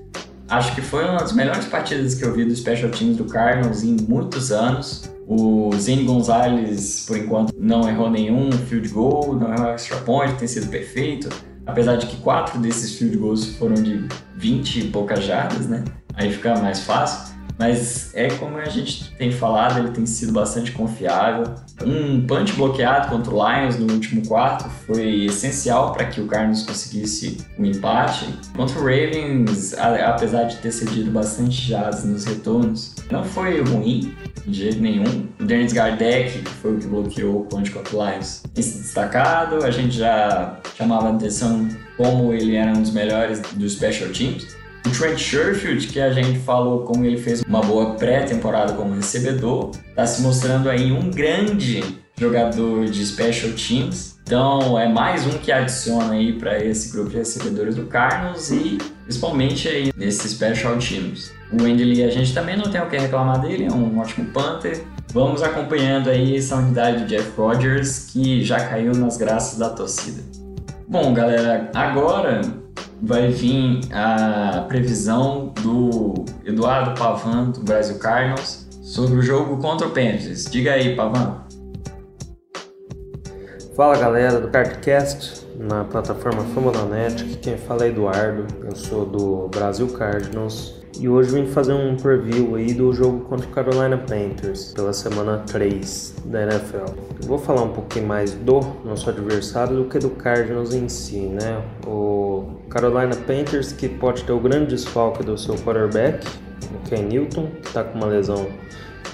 Acho 0.49 0.75
que 0.75 0.81
foi 0.81 1.05
uma 1.05 1.19
das 1.19 1.33
melhores 1.33 1.67
partidas 1.67 2.15
que 2.15 2.25
eu 2.25 2.33
vi 2.33 2.45
do 2.45 2.55
Special 2.55 2.91
Teams 2.91 3.17
do 3.17 3.25
Cardinals 3.25 3.83
em 3.83 3.97
muitos 4.09 4.53
anos. 4.53 5.11
O 5.27 5.71
Zane 5.77 6.05
Gonzalez, 6.05 7.05
por 7.07 7.19
enquanto, 7.19 7.53
não 7.59 7.89
errou 7.89 8.09
nenhum 8.09 8.53
field 8.53 8.89
goal, 8.91 9.35
não 9.35 9.53
errou 9.53 9.71
extra 9.73 9.97
point, 9.99 10.35
tem 10.37 10.47
sido 10.47 10.69
perfeito. 10.69 11.29
Apesar 11.67 11.97
de 11.97 12.07
que 12.07 12.17
quatro 12.17 12.59
desses 12.61 12.97
field 12.97 13.17
goals 13.17 13.57
foram 13.57 13.75
de 13.75 14.07
20 14.37 14.81
e 14.81 14.89
poucas 14.89 15.25
jardas, 15.25 15.67
né? 15.67 15.85
Aí 16.15 16.33
fica 16.33 16.57
mais 16.59 16.81
fácil. 16.81 17.37
Mas 17.59 18.15
é 18.15 18.29
como 18.29 18.59
a 18.59 18.67
gente 18.67 19.15
tem 19.17 19.33
falado, 19.33 19.79
ele 19.79 19.91
tem 19.91 20.05
sido 20.05 20.33
bastante 20.33 20.73
confiável. 20.73 21.55
Um 21.85 22.27
punch 22.27 22.53
bloqueado 22.53 23.09
contra 23.09 23.35
o 23.35 23.37
Lions 23.37 23.79
no 23.79 23.91
último 23.93 24.27
quarto 24.27 24.69
foi 24.87 25.25
essencial 25.25 25.93
para 25.93 26.05
que 26.05 26.21
o 26.21 26.27
Cardinals 26.27 26.63
conseguisse 26.63 27.39
um 27.59 27.65
empate. 27.65 28.27
Contra 28.55 28.79
o 28.79 28.83
Ravens, 28.83 29.75
apesar 29.75 30.45
de 30.45 30.57
ter 30.57 30.71
cedido 30.71 31.11
bastante 31.11 31.69
jadas 31.69 32.05
nos 32.05 32.27
retornos, 32.27 32.95
não 33.11 33.25
foi 33.25 33.61
ruim 33.63 34.15
de 34.47 34.63
jeito 34.63 34.81
nenhum. 34.81 35.27
O 35.41 35.45
Dennis 35.45 35.73
Gardeck 35.73 36.45
foi 36.63 36.75
o 36.75 36.79
que 36.79 36.87
bloqueou 36.87 37.41
o 37.41 37.45
punch 37.45 37.71
contra 37.71 37.97
o 37.97 38.09
Lions. 38.09 38.43
Esse 38.57 38.79
destacado, 38.79 39.65
a 39.65 39.71
gente 39.71 39.97
já 39.97 40.59
chamava 40.77 41.11
atenção 41.11 41.69
como 41.97 42.33
ele 42.33 42.57
era 42.57 42.71
um 42.71 42.83
dos 42.83 42.93
melhores 42.93 43.41
dos 43.41 43.73
special 43.73 44.11
teams. 44.11 44.57
O 44.87 44.91
Trent 44.91 45.19
Sherfield, 45.19 45.89
que 45.89 46.01
a 46.01 46.13
gente 46.13 46.39
falou 46.39 46.85
como 46.85 47.05
ele 47.05 47.19
fez 47.19 47.43
uma 47.43 47.61
boa 47.61 47.95
pré-temporada 47.95 48.73
como 48.75 48.95
recebedor, 48.95 49.73
está 49.89 50.07
se 50.07 50.23
mostrando 50.23 50.71
aí 50.71 50.93
um 50.93 51.11
grande 51.11 51.83
jogador 52.17 52.87
de 52.87 53.05
special 53.05 53.53
teams. 53.53 54.17
Então 54.23 54.79
é 54.79 54.89
mais 54.89 55.27
um 55.27 55.39
que 55.39 55.51
adiciona 55.51 56.15
aí 56.15 56.33
para 56.33 56.63
esse 56.65 56.93
grupo 56.93 57.11
de 57.11 57.17
recebedores 57.17 57.75
do 57.75 57.87
Cardinals 57.87 58.51
e 58.51 58.79
principalmente 59.05 59.69
aí 59.69 59.93
nesses 59.97 60.33
special 60.33 60.79
teams. 60.79 61.33
O 61.53 61.63
Andy 61.63 61.85
Lee 61.85 62.03
a 62.03 62.11
gente 62.11 62.35
também 62.35 62.57
não 62.57 62.65
tem 62.65 62.81
o 62.81 62.89
que 62.89 62.99
reclamar 62.99 63.41
dele, 63.41 63.67
é 63.67 63.73
um 63.73 63.99
ótimo 64.01 64.27
punter. 64.33 64.85
Vamos 65.13 65.43
acompanhando 65.43 66.11
aí 66.11 66.37
essa 66.37 66.57
unidade 66.57 67.05
de 67.05 67.17
Jeff 67.17 67.31
Rodgers 67.37 68.11
que 68.13 68.43
já 68.43 68.69
caiu 68.69 68.93
nas 68.93 69.17
graças 69.17 69.59
da 69.59 69.71
torcida. 69.71 70.23
Bom, 70.89 71.15
galera, 71.15 71.71
agora 71.73 72.41
vai 73.01 73.29
vir 73.29 73.81
a 73.93 74.65
previsão 74.67 75.53
do 75.63 76.25
Eduardo 76.45 76.99
Pavan, 76.99 77.51
do 77.51 77.61
Brasil 77.61 77.99
Cardinals, 77.99 78.67
sobre 78.83 79.17
o 79.17 79.23
jogo 79.23 79.59
contra 79.59 79.87
o 79.87 79.91
Panthers. 79.91 80.47
Diga 80.47 80.73
aí, 80.73 80.97
Pavan. 80.97 81.45
Fala 83.77 83.97
galera 83.99 84.41
do 84.41 84.49
Cardcast, 84.49 85.47
na 85.59 85.85
plataforma 85.85 86.43
Fambonanet, 86.55 87.25
quem 87.43 87.57
fala 87.59 87.85
é 87.85 87.89
Eduardo, 87.89 88.47
eu 88.65 88.75
sou 88.75 89.05
do 89.05 89.49
Brasil 89.49 89.87
Cardinals 89.89 90.76
e 91.01 91.09
hoje 91.09 91.31
vim 91.31 91.47
fazer 91.47 91.73
um 91.73 91.97
preview 91.97 92.55
aí 92.55 92.73
do 92.73 92.93
jogo 92.93 93.21
contra 93.25 93.47
o 93.47 93.51
Carolina 93.51 93.99
Panthers 93.99 94.73
pela 94.73 94.93
semana 94.93 95.39
3 95.47 96.15
da 96.25 96.43
NFL. 96.43 96.93
Eu 97.23 97.29
vou 97.29 97.39
falar 97.39 97.63
um 97.63 97.73
pouquinho 97.73 98.07
mais 98.07 98.33
do 98.33 98.61
nosso 98.85 99.09
adversário 99.11 99.77
do 99.77 99.85
que 99.85 99.99
do 99.99 100.11
Cardinals 100.11 100.73
em 100.73 100.89
si, 100.89 101.21
né? 101.21 101.63
O 101.87 102.45
Carolina 102.71 103.15
Panthers 103.15 103.73
que 103.73 103.89
pode 103.89 104.25
ter 104.25 104.33
o 104.33 104.41
grande 104.41 104.75
desfalque 104.75 105.23
do 105.23 105.37
seu 105.37 105.55
quarterback, 105.57 106.27
o 106.75 106.89
Ken 106.89 107.03
Newton, 107.03 107.49
que 107.63 107.69
está 107.69 107.85
com 107.85 107.99
uma 107.99 108.07
lesão 108.07 108.47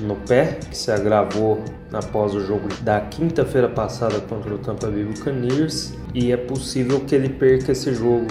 no 0.01 0.17
pé, 0.17 0.59
que 0.71 0.77
se 0.77 0.91
agravou 0.91 1.63
após 1.93 2.35
o 2.35 2.41
jogo 2.41 2.69
da 2.83 3.01
quinta-feira 3.01 3.69
passada 3.69 4.21
contra 4.21 4.55
o 4.55 4.59
Tampa 4.59 4.89
Bay 4.89 5.05
Buccaneers, 5.05 5.93
e 6.15 6.33
é 6.33 6.37
possível 6.37 7.01
que 7.01 7.15
ele 7.15 7.29
perca 7.29 7.73
esse 7.73 7.93
jogo, 7.95 8.27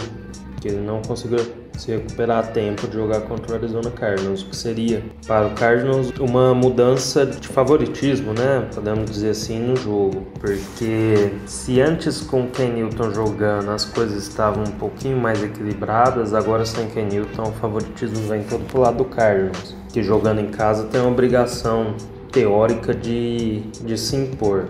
que 0.59 0.67
ele 0.67 0.81
não 0.81 1.01
conseguiu 1.01 1.39
se 1.77 1.91
recuperar 1.91 2.39
a 2.39 2.43
tempo 2.43 2.87
de 2.87 2.93
jogar 2.93 3.21
contra 3.21 3.53
o 3.53 3.55
Arizona 3.55 3.91
Cardinals, 3.91 4.43
que 4.43 4.55
seria 4.55 5.03
para 5.27 5.47
o 5.47 5.51
Cardinals 5.51 6.11
uma 6.19 6.53
mudança 6.53 7.25
de 7.25 7.47
favoritismo, 7.47 8.33
né? 8.33 8.67
Podemos 8.73 9.09
dizer 9.09 9.31
assim 9.31 9.59
no 9.59 9.75
jogo, 9.75 10.25
porque 10.39 11.31
se 11.45 11.81
antes 11.81 12.21
com 12.21 12.43
o 12.43 12.47
Ken 12.47 12.69
Newton 12.69 13.11
jogando 13.13 13.71
as 13.71 13.85
coisas 13.85 14.23
estavam 14.23 14.63
um 14.63 14.71
pouquinho 14.71 15.17
mais 15.17 15.41
equilibradas, 15.43 16.33
agora 16.33 16.65
sem 16.65 16.87
Ken 16.87 17.05
Newton 17.05 17.43
o 17.43 17.53
favoritismo 17.53 18.27
vem 18.27 18.43
todo 18.43 18.63
pro 18.65 18.81
lado 18.81 18.97
do 18.97 19.05
Cardinals, 19.05 19.75
que 19.91 20.03
jogando 20.03 20.41
em 20.41 20.49
casa 20.49 20.85
tem 20.85 21.01
uma 21.01 21.11
obrigação 21.11 21.95
teórica 22.31 22.93
de, 22.93 23.61
de 23.83 23.97
se 23.97 24.15
impor. 24.15 24.65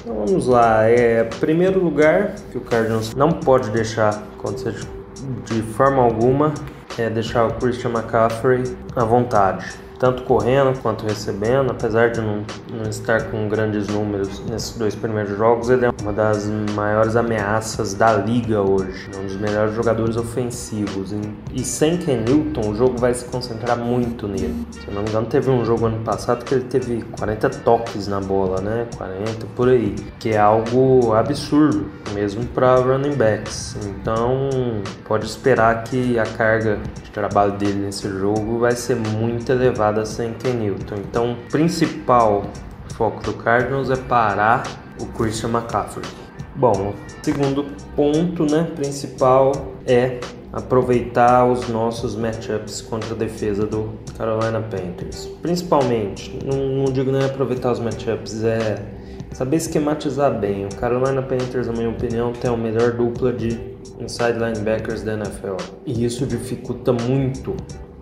Então 0.00 0.24
vamos 0.24 0.46
lá, 0.46 0.84
é 0.84 1.24
primeiro 1.24 1.82
lugar 1.82 2.34
que 2.50 2.58
o 2.58 2.60
Cardinals 2.60 3.14
não 3.14 3.30
pode 3.30 3.70
deixar 3.70 4.22
acontecer 4.38 4.74
de 5.46 5.62
forma 5.62 6.02
alguma 6.02 6.52
é 6.98 7.08
deixar 7.08 7.46
o 7.46 7.54
Christian 7.54 7.90
McCaffrey 7.90 8.64
à 8.96 9.04
vontade 9.04 9.66
tanto 10.00 10.22
correndo 10.22 10.80
quanto 10.80 11.04
recebendo, 11.04 11.72
apesar 11.72 12.10
de 12.10 12.22
não, 12.22 12.42
não, 12.72 12.88
estar 12.88 13.30
com 13.30 13.46
grandes 13.50 13.86
números 13.86 14.42
nesses 14.48 14.74
dois 14.78 14.94
primeiros 14.94 15.36
jogos, 15.36 15.68
ele 15.68 15.84
é 15.84 15.90
uma 16.00 16.10
das 16.10 16.46
maiores 16.74 17.16
ameaças 17.16 17.92
da 17.92 18.14
liga 18.14 18.62
hoje, 18.62 19.10
um 19.14 19.26
dos 19.26 19.36
melhores 19.36 19.74
jogadores 19.74 20.16
ofensivos. 20.16 21.14
E 21.52 21.62
sem 21.62 21.98
Ken 21.98 22.16
Newton, 22.16 22.70
o 22.70 22.74
jogo 22.74 22.96
vai 22.96 23.12
se 23.12 23.26
concentrar 23.26 23.76
muito 23.76 24.26
nele. 24.26 24.66
Se 24.70 24.88
eu 24.88 24.94
não 24.94 25.02
me 25.02 25.10
engano, 25.10 25.26
teve 25.26 25.50
um 25.50 25.62
jogo 25.66 25.84
ano 25.84 26.02
passado 26.02 26.46
que 26.46 26.54
ele 26.54 26.64
teve 26.64 27.02
40 27.18 27.50
toques 27.50 28.08
na 28.08 28.20
bola, 28.20 28.62
né? 28.62 28.86
40 28.96 29.46
por 29.54 29.68
aí, 29.68 29.94
que 30.18 30.30
é 30.30 30.38
algo 30.38 31.12
absurdo, 31.12 31.84
mesmo 32.14 32.46
para 32.46 32.76
running 32.76 33.16
backs. 33.16 33.76
Então, 33.84 34.48
pode 35.04 35.26
esperar 35.26 35.84
que 35.84 36.18
a 36.18 36.24
carga 36.24 36.78
de 37.02 37.10
trabalho 37.10 37.52
dele 37.52 37.80
nesse 37.80 38.08
jogo 38.08 38.58
vai 38.60 38.72
ser 38.72 38.96
muito 38.96 39.52
elevada 39.52 39.89
temporada 39.90 40.06
sem 40.06 40.32
Ken 40.34 40.54
Newton. 40.54 40.96
Então, 40.96 41.32
o 41.32 41.36
principal 41.50 42.44
foco 42.94 43.22
do 43.22 43.34
Cardinals 43.34 43.90
é 43.90 43.96
parar 43.96 44.62
o 45.00 45.06
Christian 45.06 45.50
McCaffrey. 45.50 46.06
Bom, 46.54 46.94
segundo 47.22 47.64
ponto, 47.96 48.44
né, 48.44 48.70
principal 48.74 49.52
é 49.86 50.20
aproveitar 50.52 51.46
os 51.46 51.68
nossos 51.68 52.16
matchups 52.16 52.82
contra 52.82 53.14
a 53.14 53.18
defesa 53.18 53.66
do 53.66 53.90
Carolina 54.16 54.60
Panthers. 54.60 55.26
Principalmente, 55.40 56.38
não, 56.44 56.58
não 56.58 56.84
digo 56.86 57.10
nem 57.12 57.24
aproveitar 57.24 57.72
os 57.72 57.78
matchups, 57.78 58.42
é 58.44 58.82
saber 59.32 59.56
esquematizar 59.56 60.38
bem. 60.38 60.66
O 60.66 60.74
Carolina 60.74 61.22
Panthers, 61.22 61.68
na 61.68 61.72
minha 61.72 61.88
opinião, 61.88 62.32
tem 62.32 62.52
a 62.52 62.56
melhor 62.56 62.92
dupla 62.92 63.32
de 63.32 63.58
inside 63.98 64.38
linebackers 64.38 65.02
da 65.02 65.14
NFL. 65.14 65.56
E 65.86 66.04
isso 66.04 66.26
dificulta 66.26 66.92
muito 66.92 67.54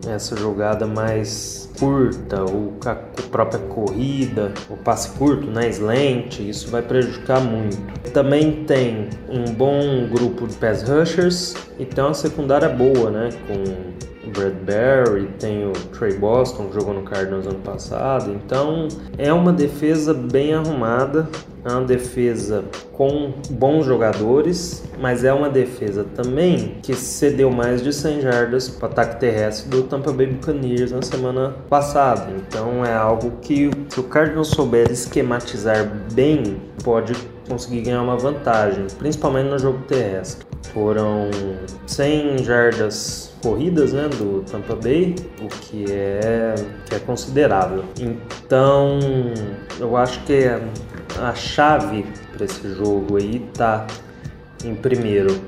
essa 0.06 0.36
jogada 0.36 0.86
mais 0.86 1.70
curta, 1.78 2.42
ou 2.42 2.74
a 2.84 2.94
própria 3.30 3.60
corrida, 3.60 4.52
o 4.68 4.76
passe 4.76 5.10
curto, 5.16 5.46
né, 5.46 5.68
slant, 5.68 6.40
isso 6.40 6.70
vai 6.70 6.82
prejudicar 6.82 7.40
muito. 7.40 7.76
Também 8.12 8.64
tem 8.64 9.08
um 9.28 9.52
bom 9.52 10.08
grupo 10.08 10.46
de 10.46 10.54
pass 10.56 10.82
rushers 10.82 11.54
e 11.78 11.84
tem 11.84 12.02
uma 12.02 12.14
secundária 12.14 12.68
boa, 12.68 13.10
né, 13.10 13.28
com 13.46 14.08
Bradbury, 14.28 15.28
tem 15.38 15.66
o 15.66 15.72
Trey 15.72 16.14
Boston 16.14 16.68
que 16.68 16.74
jogou 16.74 16.94
no 16.94 17.02
Cardinals 17.02 17.46
ano 17.46 17.60
passado. 17.60 18.32
Então 18.32 18.88
é 19.16 19.32
uma 19.32 19.52
defesa 19.52 20.14
bem 20.14 20.54
arrumada 20.54 21.28
é 21.64 21.72
uma 21.72 21.84
defesa 21.84 22.64
com 22.92 23.32
bons 23.50 23.84
jogadores, 23.84 24.84
mas 24.98 25.24
é 25.24 25.32
uma 25.32 25.50
defesa 25.50 26.04
também 26.14 26.78
que 26.82 26.94
cedeu 26.94 27.50
mais 27.50 27.82
de 27.82 27.92
100 27.92 28.20
jardas 28.22 28.68
para 28.68 28.88
o 28.88 28.90
ataque 28.90 29.20
terrestre 29.20 29.68
do 29.68 29.82
Tampa 29.82 30.12
Bay 30.12 30.28
Buccaneers 30.28 30.92
na 30.92 31.02
semana 31.02 31.54
passada. 31.68 32.32
Então 32.36 32.84
é 32.84 32.94
algo 32.94 33.32
que, 33.42 33.70
se 33.88 34.00
o 34.00 34.04
Cardinals 34.04 34.48
souber 34.48 34.90
esquematizar 34.90 35.90
bem, 36.12 36.56
pode 36.82 37.12
conseguir 37.48 37.82
ganhar 37.82 38.02
uma 38.02 38.16
vantagem, 38.16 38.86
principalmente 38.98 39.48
no 39.48 39.58
jogo 39.58 39.78
terrestre. 39.88 40.46
Foram 40.72 41.30
100 41.86 42.44
jardas 42.44 43.32
corridas 43.42 43.92
né, 43.92 44.08
do 44.08 44.42
Tampa 44.42 44.76
Bay, 44.76 45.14
o 45.40 45.48
que 45.48 45.86
é, 45.90 46.54
que 46.86 46.94
é 46.94 46.98
considerável. 46.98 47.84
Então, 47.98 48.98
eu 49.80 49.96
acho 49.96 50.20
que 50.24 50.44
a 51.20 51.34
chave 51.34 52.04
para 52.32 52.44
esse 52.44 52.74
jogo 52.74 53.16
aí 53.16 53.40
tá 53.54 53.86
em 54.64 54.74
primeiro 54.74 55.40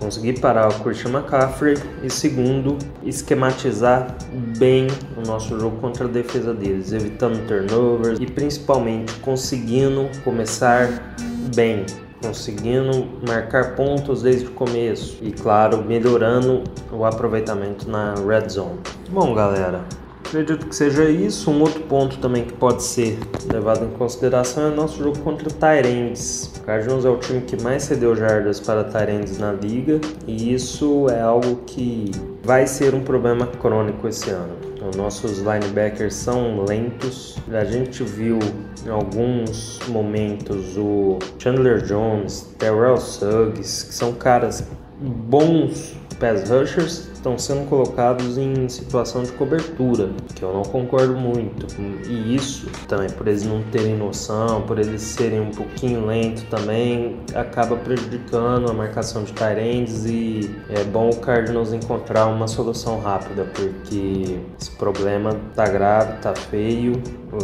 conseguir 0.00 0.40
parar 0.40 0.68
o 0.68 0.74
Christian 0.80 1.10
McCaffrey 1.10 1.76
e 2.02 2.08
segundo, 2.08 2.78
esquematizar 3.04 4.16
bem 4.58 4.86
o 5.16 5.26
nosso 5.26 5.60
jogo 5.60 5.76
contra 5.76 6.06
a 6.06 6.08
defesa 6.08 6.54
deles, 6.54 6.92
evitando 6.92 7.46
turnovers 7.46 8.18
e 8.18 8.26
principalmente 8.26 9.12
conseguindo 9.20 10.08
começar 10.24 11.14
bem, 11.54 11.86
conseguindo 12.22 13.06
marcar 13.26 13.74
pontos 13.74 14.22
desde 14.22 14.46
o 14.46 14.50
começo 14.50 15.18
e 15.22 15.32
claro, 15.32 15.84
melhorando 15.84 16.64
o 16.92 17.04
aproveitamento 17.04 17.88
na 17.88 18.14
red 18.14 18.48
zone. 18.48 18.78
Bom, 19.10 19.34
galera, 19.34 19.84
Acredito 20.30 20.66
que 20.66 20.76
seja 20.76 21.10
isso. 21.10 21.50
Um 21.50 21.60
outro 21.60 21.80
ponto 21.82 22.18
também 22.18 22.44
que 22.44 22.52
pode 22.52 22.84
ser 22.84 23.18
levado 23.52 23.84
em 23.84 23.90
consideração 23.98 24.62
é 24.62 24.68
o 24.68 24.76
nosso 24.76 25.02
jogo 25.02 25.18
contra 25.18 25.50
Tyrands. 25.50 26.52
O 26.56 26.60
Cardinals 26.60 27.04
é 27.04 27.08
o 27.08 27.16
time 27.16 27.40
que 27.40 27.60
mais 27.60 27.82
cedeu 27.82 28.14
jardas 28.14 28.60
para 28.60 28.84
Tyrands 28.84 29.38
na 29.38 29.50
liga 29.50 30.00
e 30.28 30.54
isso 30.54 31.08
é 31.10 31.20
algo 31.20 31.62
que 31.66 32.12
vai 32.44 32.64
ser 32.68 32.94
um 32.94 33.00
problema 33.00 33.44
crônico 33.44 34.06
esse 34.06 34.30
ano. 34.30 34.69
Os 34.88 34.96
nossos 34.96 35.38
linebackers 35.38 36.14
são 36.14 36.64
lentos. 36.64 37.36
A 37.52 37.64
gente 37.64 38.02
viu 38.02 38.38
em 38.86 38.88
alguns 38.88 39.78
momentos 39.88 40.76
o 40.78 41.18
Chandler 41.38 41.84
Jones, 41.84 42.48
Terrell 42.58 42.96
Suggs, 42.96 43.84
que 43.84 43.94
são 43.94 44.12
caras 44.14 44.66
bons 44.98 45.94
pass 46.18 46.48
rushers 46.48 47.09
estão 47.20 47.38
sendo 47.38 47.68
colocados 47.68 48.38
em 48.38 48.68
situação 48.68 49.22
de 49.22 49.30
cobertura, 49.32 50.10
que 50.34 50.42
eu 50.42 50.52
não 50.52 50.62
concordo 50.62 51.14
muito. 51.14 51.66
E 52.08 52.34
isso 52.34 52.66
também, 52.88 53.10
por 53.10 53.28
eles 53.28 53.44
não 53.44 53.62
terem 53.64 53.96
noção, 53.96 54.62
por 54.62 54.78
eles 54.78 55.02
serem 55.02 55.40
um 55.40 55.50
pouquinho 55.50 56.06
lentos 56.06 56.42
também, 56.44 57.18
acaba 57.34 57.76
prejudicando 57.76 58.70
a 58.70 58.72
marcação 58.72 59.22
de 59.22 59.32
Tyrands 59.32 60.06
e 60.06 60.50
é 60.70 60.82
bom 60.82 61.10
o 61.10 61.16
Cardinals 61.16 61.72
encontrar 61.72 62.26
uma 62.26 62.48
solução 62.48 63.00
rápida, 63.00 63.44
porque 63.54 64.38
esse 64.58 64.70
problema 64.72 65.36
tá 65.54 65.68
grave, 65.68 66.20
tá 66.22 66.34
feio. 66.34 66.94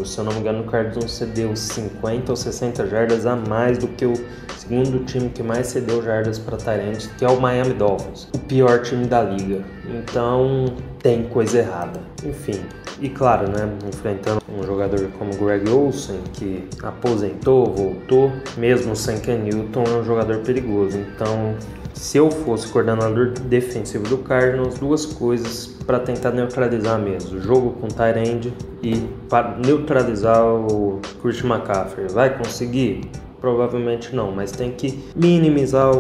Se 0.05 0.19
eu 0.19 0.25
não 0.25 0.33
me 0.33 0.41
engano, 0.41 0.63
o 0.63 0.65
Cardinals 0.65 1.13
cedeu 1.13 1.55
50 1.55 2.33
ou 2.33 2.37
60 2.37 2.87
jardas 2.87 3.27
a 3.27 3.37
mais 3.37 3.79
do 3.79 3.89
que 3.89 4.05
o 4.05 4.15
segundo 4.57 5.05
time 5.05 5.29
que 5.29 5.43
mais 5.43 5.69
cedeu 5.69 6.03
jardas 6.03 6.39
para 6.39 6.57
Tyrants, 6.57 7.07
que 7.19 7.25
é 7.25 7.29
o 7.29 7.41
Miami 7.41 7.75
Dolphins, 7.75 8.29
o 8.35 8.39
pior 8.39 8.83
time 8.83 9.07
da 9.07 9.23
liga. 9.23 9.65
Então 9.89 10.67
tem 10.99 11.25
coisa 11.25 11.59
errada. 11.59 12.01
Enfim, 12.25 12.61
e 13.01 13.09
claro, 13.11 13.49
né, 13.49 13.71
enfrentando 13.87 14.43
um 14.49 14.63
jogador 14.63 15.09
como 15.19 15.31
Greg 15.37 15.69
Olsen, 15.69 16.19
que 16.33 16.67
aposentou, 16.83 17.67
voltou, 17.67 18.33
mesmo 18.57 18.97
sem 18.97 19.21
Ken 19.21 19.39
Newton, 19.39 19.85
é 19.85 19.99
um 19.99 20.05
jogador 20.05 20.39
perigoso. 20.39 20.99
Então, 20.99 21.55
se 21.93 22.17
eu 22.17 22.31
fosse 22.31 22.67
coordenador 22.69 23.33
defensivo 23.33 24.05
do 24.09 24.19
Cardinals, 24.19 24.79
duas 24.79 25.05
coisas 25.05 25.76
para 25.87 26.01
tentar 26.01 26.33
neutralizar 26.33 26.99
mesmo: 26.99 27.41
jogo 27.41 27.73
com 27.81 27.89
Tyrande 27.89 28.53
e 28.83 28.97
para 29.29 29.57
neutralizar 29.65 30.45
o 30.45 31.01
Christian 31.23 31.55
McCaffrey. 31.55 32.09
Vai 32.09 32.37
conseguir? 32.37 33.03
Provavelmente 33.41 34.15
não, 34.15 34.33
mas 34.33 34.51
tem 34.51 34.73
que 34.73 34.99
minimizar 35.15 35.93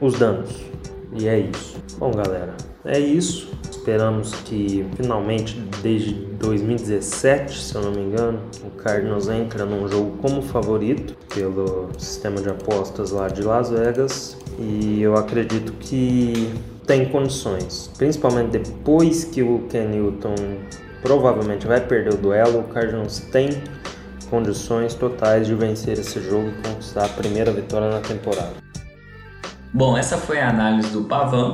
os 0.00 0.18
danos. 0.18 0.50
E 1.12 1.28
é 1.28 1.38
isso. 1.38 1.78
Bom, 1.98 2.10
galera, 2.10 2.54
é 2.84 2.98
isso. 2.98 3.48
Esperamos 3.70 4.32
que 4.44 4.84
finalmente, 4.96 5.58
desde 5.82 6.12
2017, 6.12 7.58
se 7.58 7.74
eu 7.74 7.82
não 7.82 7.92
me 7.92 8.02
engano, 8.02 8.40
o 8.62 8.70
Cardinals 8.82 9.28
entra 9.28 9.64
num 9.64 9.88
jogo 9.88 10.18
como 10.18 10.42
favorito 10.42 11.16
pelo 11.34 11.88
sistema 11.96 12.40
de 12.40 12.50
apostas 12.50 13.12
lá 13.12 13.28
de 13.28 13.42
Las 13.42 13.70
Vegas. 13.70 14.36
E 14.58 15.00
eu 15.00 15.16
acredito 15.16 15.72
que 15.80 16.52
tem 16.88 17.04
condições, 17.04 17.90
principalmente 17.98 18.58
depois 18.58 19.22
que 19.22 19.42
o 19.42 19.66
Ken 19.68 19.84
Newton 19.84 20.34
provavelmente 21.02 21.66
vai 21.66 21.82
perder 21.82 22.14
o 22.14 22.16
duelo, 22.16 22.60
o 22.60 22.64
Cardinals 22.64 23.20
tem 23.30 23.50
condições 24.30 24.94
totais 24.94 25.46
de 25.46 25.54
vencer 25.54 25.98
esse 25.98 26.18
jogo 26.20 26.48
e 26.48 26.68
conquistar 26.68 27.04
a 27.04 27.08
primeira 27.10 27.52
vitória 27.52 27.90
na 27.90 28.00
temporada. 28.00 28.54
Bom, 29.72 29.98
essa 29.98 30.16
foi 30.16 30.40
a 30.40 30.48
análise 30.48 30.88
do 30.88 31.04
Pavão, 31.04 31.52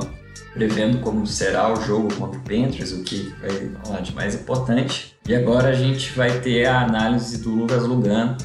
prevendo 0.53 0.99
como 0.99 1.27
será 1.27 1.71
o 1.71 1.75
jogo 1.81 2.13
contra 2.15 2.39
o 2.39 2.41
Panthers, 2.41 2.93
o 2.93 3.03
que 3.03 3.35
vai 3.41 3.71
lá 3.89 3.99
de 3.99 4.15
mais 4.15 4.35
importante. 4.35 5.17
E 5.27 5.35
agora 5.35 5.69
a 5.69 5.73
gente 5.73 6.13
vai 6.13 6.39
ter 6.39 6.65
a 6.65 6.81
análise 6.81 7.39
do 7.39 7.49
Lucas 7.49 7.83
Lugano, 7.83 8.37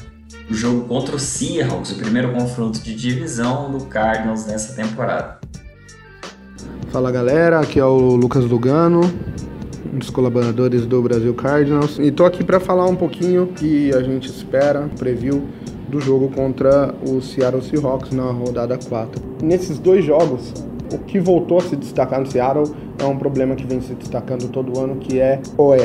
o 0.49 0.53
jogo 0.53 0.85
contra 0.89 1.15
o 1.15 1.19
Seahawks, 1.19 1.91
o 1.93 1.95
primeiro 1.95 2.33
confronto 2.33 2.81
de 2.81 2.93
divisão 2.93 3.71
do 3.71 3.85
Cardinals 3.85 4.45
nessa 4.45 4.73
temporada. 4.73 5.40
Fala 6.91 7.09
galera, 7.09 7.61
aqui 7.61 7.79
é 7.79 7.85
o 7.85 8.17
Lucas 8.17 8.43
Lugano, 8.43 8.99
um 9.93 9.97
dos 9.97 10.09
colaboradores 10.09 10.85
do 10.85 11.01
Brasil 11.01 11.33
Cardinals. 11.33 11.97
E 11.97 12.11
tô 12.11 12.25
aqui 12.25 12.43
para 12.43 12.59
falar 12.59 12.85
um 12.85 12.97
pouquinho 12.97 13.47
que 13.47 13.93
a 13.95 14.03
gente 14.03 14.27
espera, 14.27 14.89
preview 14.99 15.47
do 15.87 16.01
jogo 16.01 16.27
contra 16.27 16.93
o 17.07 17.21
Seattle 17.21 17.61
Seahawks 17.61 18.11
na 18.11 18.29
rodada 18.31 18.77
4. 18.77 19.21
Nesses 19.41 19.79
dois 19.79 20.03
jogos, 20.03 20.53
o 20.91 20.97
que 20.97 21.17
voltou 21.17 21.59
a 21.59 21.61
se 21.61 21.77
destacar 21.77 22.19
no 22.19 22.29
Seattle 22.29 22.69
é 23.01 23.05
um 23.05 23.17
problema 23.17 23.55
que 23.55 23.65
vem 23.65 23.81
se 23.81 23.93
destacando 23.93 24.47
todo 24.49 24.79
ano, 24.79 24.97
que 24.97 25.19
é 25.19 25.41
OL. 25.57 25.75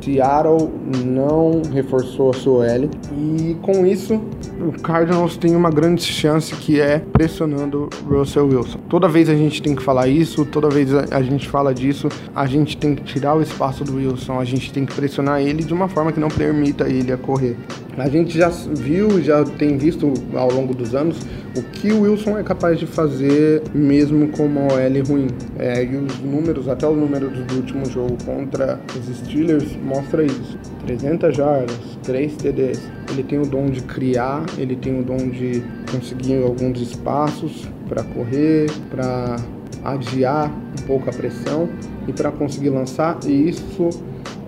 Seattle 0.00 0.70
não 1.04 1.62
reforçou 1.72 2.30
a 2.30 2.34
sua 2.34 2.66
OL 2.66 2.90
e 3.16 3.56
com 3.62 3.86
isso 3.86 4.20
o 4.60 4.72
Cardinals 4.80 5.36
tem 5.36 5.54
uma 5.54 5.70
grande 5.70 6.02
chance 6.02 6.54
que 6.54 6.80
é 6.80 6.98
pressionando 6.98 7.88
Russell 8.06 8.46
Wilson. 8.46 8.78
Toda 8.88 9.08
vez 9.08 9.28
a 9.28 9.34
gente 9.34 9.62
tem 9.62 9.74
que 9.74 9.82
falar 9.82 10.08
isso, 10.08 10.44
toda 10.44 10.68
vez 10.68 10.92
a 10.94 11.22
gente 11.22 11.48
fala 11.48 11.74
disso, 11.74 12.08
a 12.34 12.46
gente 12.46 12.76
tem 12.76 12.94
que 12.94 13.02
tirar 13.02 13.34
o 13.34 13.42
espaço 13.42 13.84
do 13.84 13.96
Wilson, 13.96 14.38
a 14.38 14.44
gente 14.44 14.72
tem 14.72 14.84
que 14.84 14.94
pressionar 14.94 15.40
ele 15.40 15.62
de 15.62 15.72
uma 15.72 15.88
forma 15.88 16.12
que 16.12 16.20
não 16.20 16.28
permita 16.28 16.88
ele 16.88 17.12
a 17.12 17.16
correr. 17.16 17.56
A 17.98 18.08
gente 18.10 18.36
já 18.36 18.48
viu, 18.48 19.22
já 19.22 19.42
tem 19.42 19.78
visto 19.78 20.12
ao 20.34 20.50
longo 20.50 20.74
dos 20.74 20.94
anos 20.94 21.18
o 21.56 21.62
que 21.62 21.90
o 21.92 22.02
Wilson 22.02 22.36
é 22.36 22.42
capaz 22.42 22.78
de 22.78 22.86
fazer 22.86 23.62
mesmo 23.74 24.28
com 24.28 24.44
uma 24.44 24.62
OL 24.62 25.04
ruim. 25.08 25.28
É, 25.58 25.82
e 25.82 25.96
os 25.96 26.20
números, 26.20 26.65
até 26.68 26.86
os 26.88 26.96
números 26.96 27.32
do 27.32 27.56
último 27.56 27.84
jogo 27.86 28.16
contra 28.24 28.80
os 28.96 29.16
Steelers 29.18 29.76
mostra 29.76 30.24
isso. 30.24 30.58
300 30.86 31.36
jardas, 31.36 31.76
3 32.02 32.36
TDs. 32.36 32.80
Ele 33.10 33.22
tem 33.22 33.38
o 33.38 33.46
dom 33.46 33.66
de 33.66 33.80
criar, 33.82 34.44
ele 34.58 34.76
tem 34.76 35.00
o 35.00 35.04
dom 35.04 35.16
de 35.16 35.62
conseguir 35.90 36.42
alguns 36.42 36.80
espaços 36.80 37.68
para 37.88 38.02
correr, 38.02 38.70
para 38.90 39.36
adiar 39.84 40.50
um 40.50 40.86
pouco 40.86 41.08
a 41.08 41.12
pressão 41.12 41.68
e 42.06 42.12
para 42.12 42.30
conseguir 42.30 42.70
lançar. 42.70 43.18
E 43.26 43.48
isso 43.48 43.90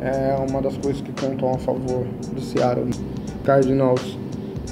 é 0.01 0.37
uma 0.49 0.61
das 0.61 0.77
coisas 0.77 1.01
que 1.01 1.13
contam 1.21 1.51
a 1.51 1.59
favor 1.59 2.07
do 2.33 2.41
Seattle. 2.41 2.91
Cardinals 3.45 4.19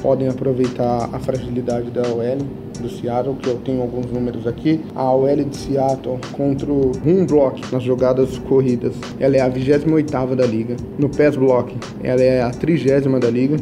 podem 0.02 0.28
aproveitar 0.28 1.08
a 1.12 1.18
fragilidade 1.18 1.90
da 1.90 2.02
OL 2.02 2.65
do 2.78 2.88
Seattle, 2.88 3.36
que 3.36 3.48
eu 3.48 3.56
tenho 3.56 3.82
alguns 3.82 4.06
números 4.10 4.46
aqui. 4.46 4.80
A 4.94 5.12
OL 5.12 5.44
de 5.44 5.56
Seattle 5.56 6.18
contra 6.32 6.70
o 6.70 6.92
run 7.04 7.26
block 7.26 7.60
nas 7.72 7.82
jogadas 7.82 8.38
corridas, 8.38 8.94
ela 9.18 9.36
é 9.36 9.40
a 9.40 9.50
28ª 9.50 10.34
da 10.34 10.46
liga. 10.46 10.76
No 10.98 11.08
pass 11.08 11.36
block, 11.36 11.74
ela 12.02 12.22
é 12.22 12.42
a 12.42 12.50
30 12.50 13.18
da 13.18 13.30
liga. 13.30 13.56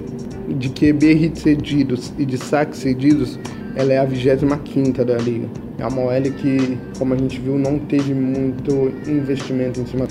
De 0.49 0.69
QB 0.69 1.13
hits 1.13 1.43
cedidos 1.43 2.13
e 2.19 2.25
de 2.25 2.37
saques 2.37 2.81
cedidos, 2.81 3.39
ela 3.77 3.93
é 3.93 3.99
a 3.99 4.07
25ª 4.07 5.05
da 5.05 5.17
liga. 5.17 5.49
É 5.79 5.87
uma 5.87 6.03
OL 6.03 6.23
que, 6.39 6.79
como 6.99 7.15
a 7.15 7.17
gente 7.17 7.41
viu, 7.41 7.59
não 7.59 7.79
teve 7.79 8.15
muito 8.15 8.93
investimento 9.09 9.81
em 9.81 9.87
cima 9.87 10.07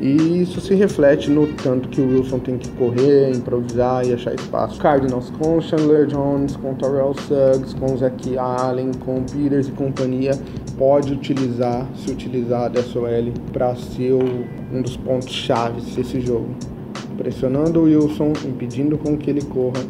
e 0.00 0.42
isso 0.42 0.60
se 0.60 0.74
reflete 0.74 1.30
no 1.30 1.46
tanto 1.46 1.88
que 1.88 2.00
o 2.00 2.08
Wilson 2.08 2.38
tem 2.40 2.58
que 2.58 2.68
correr, 2.72 3.30
improvisar 3.30 4.04
e 4.06 4.12
achar 4.12 4.34
espaço. 4.34 4.80
Cardinals 4.80 5.30
com 5.38 5.60
Chandler 5.60 6.06
Jones, 6.06 6.56
com 6.56 6.74
Terrell 6.74 7.14
Suggs, 7.14 7.74
com 7.74 7.96
Zach 7.96 8.38
Allen, 8.38 8.90
com 9.04 9.22
Peters 9.22 9.68
e 9.68 9.72
companhia, 9.72 10.32
pode 10.76 11.12
utilizar, 11.12 11.86
se 11.96 12.10
utilizar 12.10 12.70
dessa 12.70 12.98
OL 12.98 13.32
para 13.52 13.74
ser 13.76 14.12
um 14.12 14.82
dos 14.82 14.96
pontos 14.96 15.32
chaves 15.32 15.94
desse 15.94 16.20
jogo. 16.20 16.48
Pressionando 17.16 17.80
o 17.80 17.84
Wilson, 17.84 18.32
impedindo 18.44 18.98
com 18.98 19.16
que 19.16 19.30
ele 19.30 19.42
corra, 19.42 19.80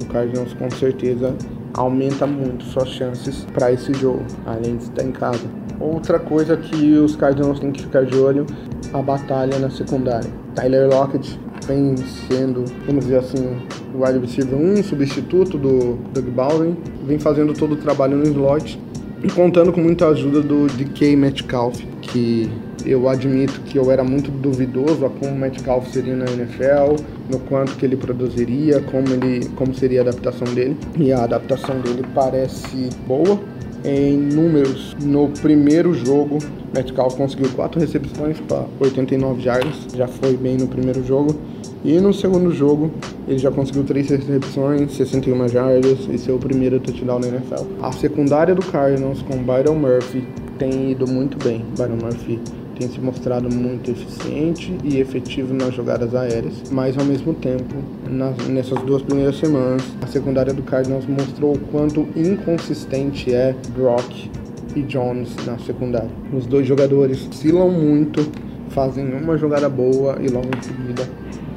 o 0.00 0.06
Cardinals 0.06 0.52
com 0.54 0.70
certeza 0.70 1.34
aumenta 1.74 2.26
muito 2.26 2.64
suas 2.64 2.88
chances 2.88 3.44
para 3.52 3.72
esse 3.72 3.92
jogo, 3.94 4.24
além 4.46 4.76
de 4.76 4.84
estar 4.84 5.02
em 5.02 5.12
casa. 5.12 5.46
Outra 5.80 6.18
coisa 6.18 6.56
que 6.58 6.98
os 6.98 7.16
Cardinals 7.16 7.58
têm 7.58 7.72
que 7.72 7.82
ficar 7.82 8.04
de 8.04 8.14
olho 8.16 8.46
a 8.92 9.00
batalha 9.00 9.58
na 9.58 9.70
secundária. 9.70 10.30
Tyler 10.54 10.88
Lockett 10.88 11.40
vem 11.66 11.96
sendo, 11.96 12.64
vamos 12.86 13.04
dizer 13.04 13.18
assim, 13.18 13.56
o 13.94 14.04
wide 14.04 14.18
receiver 14.18 14.58
1, 14.58 14.82
substituto 14.82 15.56
do 15.56 15.98
Doug 16.12 16.26
Baldwin, 16.28 16.76
vem 17.06 17.18
fazendo 17.18 17.54
todo 17.54 17.72
o 17.72 17.76
trabalho 17.76 18.16
no 18.16 18.24
slot 18.24 18.78
e 19.22 19.28
contando 19.30 19.72
com 19.72 19.80
muita 19.80 20.08
ajuda 20.08 20.40
do 20.40 20.66
DK 20.66 21.16
Metcalf, 21.16 21.80
que 22.02 22.50
Eu 22.84 23.08
admito 23.10 23.60
que 23.60 23.76
eu 23.78 23.90
era 23.90 24.02
muito 24.02 24.30
duvidoso 24.30 25.04
a 25.04 25.10
como 25.10 25.32
o 25.32 25.38
Metcalf 25.38 25.86
seria 25.88 26.16
na 26.16 26.24
NFL, 26.24 26.96
no 27.30 27.38
quanto 27.40 27.76
que 27.76 27.84
ele 27.84 27.94
produziria, 27.94 28.80
como, 28.80 29.06
ele, 29.12 29.46
como 29.54 29.74
seria 29.74 30.00
a 30.00 30.02
adaptação 30.02 30.48
dele. 30.54 30.76
E 30.98 31.12
a 31.12 31.24
adaptação 31.24 31.78
dele 31.80 32.02
parece 32.14 32.88
boa. 33.06 33.38
Em 33.84 34.16
números, 34.16 34.94
no 35.00 35.28
primeiro 35.28 35.94
jogo, 35.94 36.38
Metcalf 36.74 37.16
conseguiu 37.16 37.48
4 37.50 37.80
recepções 37.80 38.38
para 38.40 38.66
89 38.78 39.40
jardas, 39.40 39.74
já 39.94 40.06
foi 40.06 40.36
bem 40.36 40.56
no 40.58 40.66
primeiro 40.66 41.04
jogo. 41.04 41.34
E 41.82 41.98
no 41.98 42.12
segundo 42.12 42.52
jogo, 42.52 42.90
ele 43.26 43.38
já 43.38 43.50
conseguiu 43.50 43.84
3 43.84 44.10
recepções, 44.10 44.92
61 44.92 45.48
jardas 45.48 45.98
e 46.12 46.18
seu 46.18 46.38
primeiro 46.38 46.78
touchdown 46.78 47.20
na 47.20 47.28
NFL. 47.28 47.64
A 47.80 47.90
secundária 47.92 48.54
do 48.54 48.64
Cardinals 48.66 49.22
com 49.22 49.38
Byron 49.38 49.76
Murphy 49.76 50.26
tem 50.58 50.90
ido 50.90 51.08
muito 51.08 51.42
bem. 51.42 51.64
Byron 51.78 51.96
Murphy 52.02 52.38
tem 52.80 52.88
se 52.88 52.98
mostrado 52.98 53.54
muito 53.54 53.90
eficiente 53.90 54.74
e 54.82 54.98
efetivo 54.98 55.52
nas 55.52 55.74
jogadas 55.74 56.14
aéreas, 56.14 56.54
mas 56.70 56.96
ao 56.96 57.04
mesmo 57.04 57.34
tempo, 57.34 57.74
nas, 58.08 58.48
nessas 58.48 58.80
duas 58.82 59.02
primeiras 59.02 59.36
semanas, 59.36 59.82
a 60.00 60.06
secundária 60.06 60.54
do 60.54 60.62
Cardinals 60.62 61.06
mostrou 61.06 61.54
o 61.54 61.58
quanto 61.58 62.08
inconsistente 62.16 63.34
é 63.34 63.54
Brock 63.76 64.30
e 64.74 64.80
Jones 64.82 65.36
na 65.44 65.58
secundária. 65.58 66.08
Os 66.32 66.46
dois 66.46 66.66
jogadores 66.66 67.28
oscilam 67.28 67.70
muito, 67.70 68.26
fazem 68.70 69.12
uma 69.12 69.36
jogada 69.36 69.68
boa 69.68 70.16
e 70.18 70.28
logo 70.28 70.48
em 70.56 70.62
seguida 70.62 71.06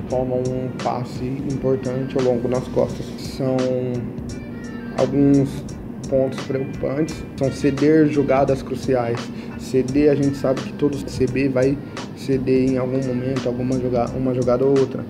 tomam 0.10 0.40
um 0.40 0.70
passe 0.84 1.24
importante 1.24 2.18
ao 2.18 2.26
longo 2.26 2.50
nas 2.50 2.68
costas. 2.68 3.06
São 3.18 3.56
alguns 4.98 5.64
pontos 6.10 6.40
preocupantes, 6.46 7.24
são 7.38 7.50
ceder 7.50 8.08
jogadas 8.10 8.62
cruciais. 8.62 9.20
CD, 9.63 10.10
a 10.10 10.15
gente 10.15 10.38
sabe 10.38 10.62
que 10.62 10.73
todo 10.73 10.97
CB 10.97 11.49
vai 11.49 11.78
ceder 12.15 12.69
em 12.69 12.78
algum 12.78 13.04
momento, 13.06 13.47
alguma 13.47 13.80
jogada, 13.80 14.12
uma 14.17 14.34
jogada 14.34 14.65
ou 14.65 14.78
outra. 14.78 15.04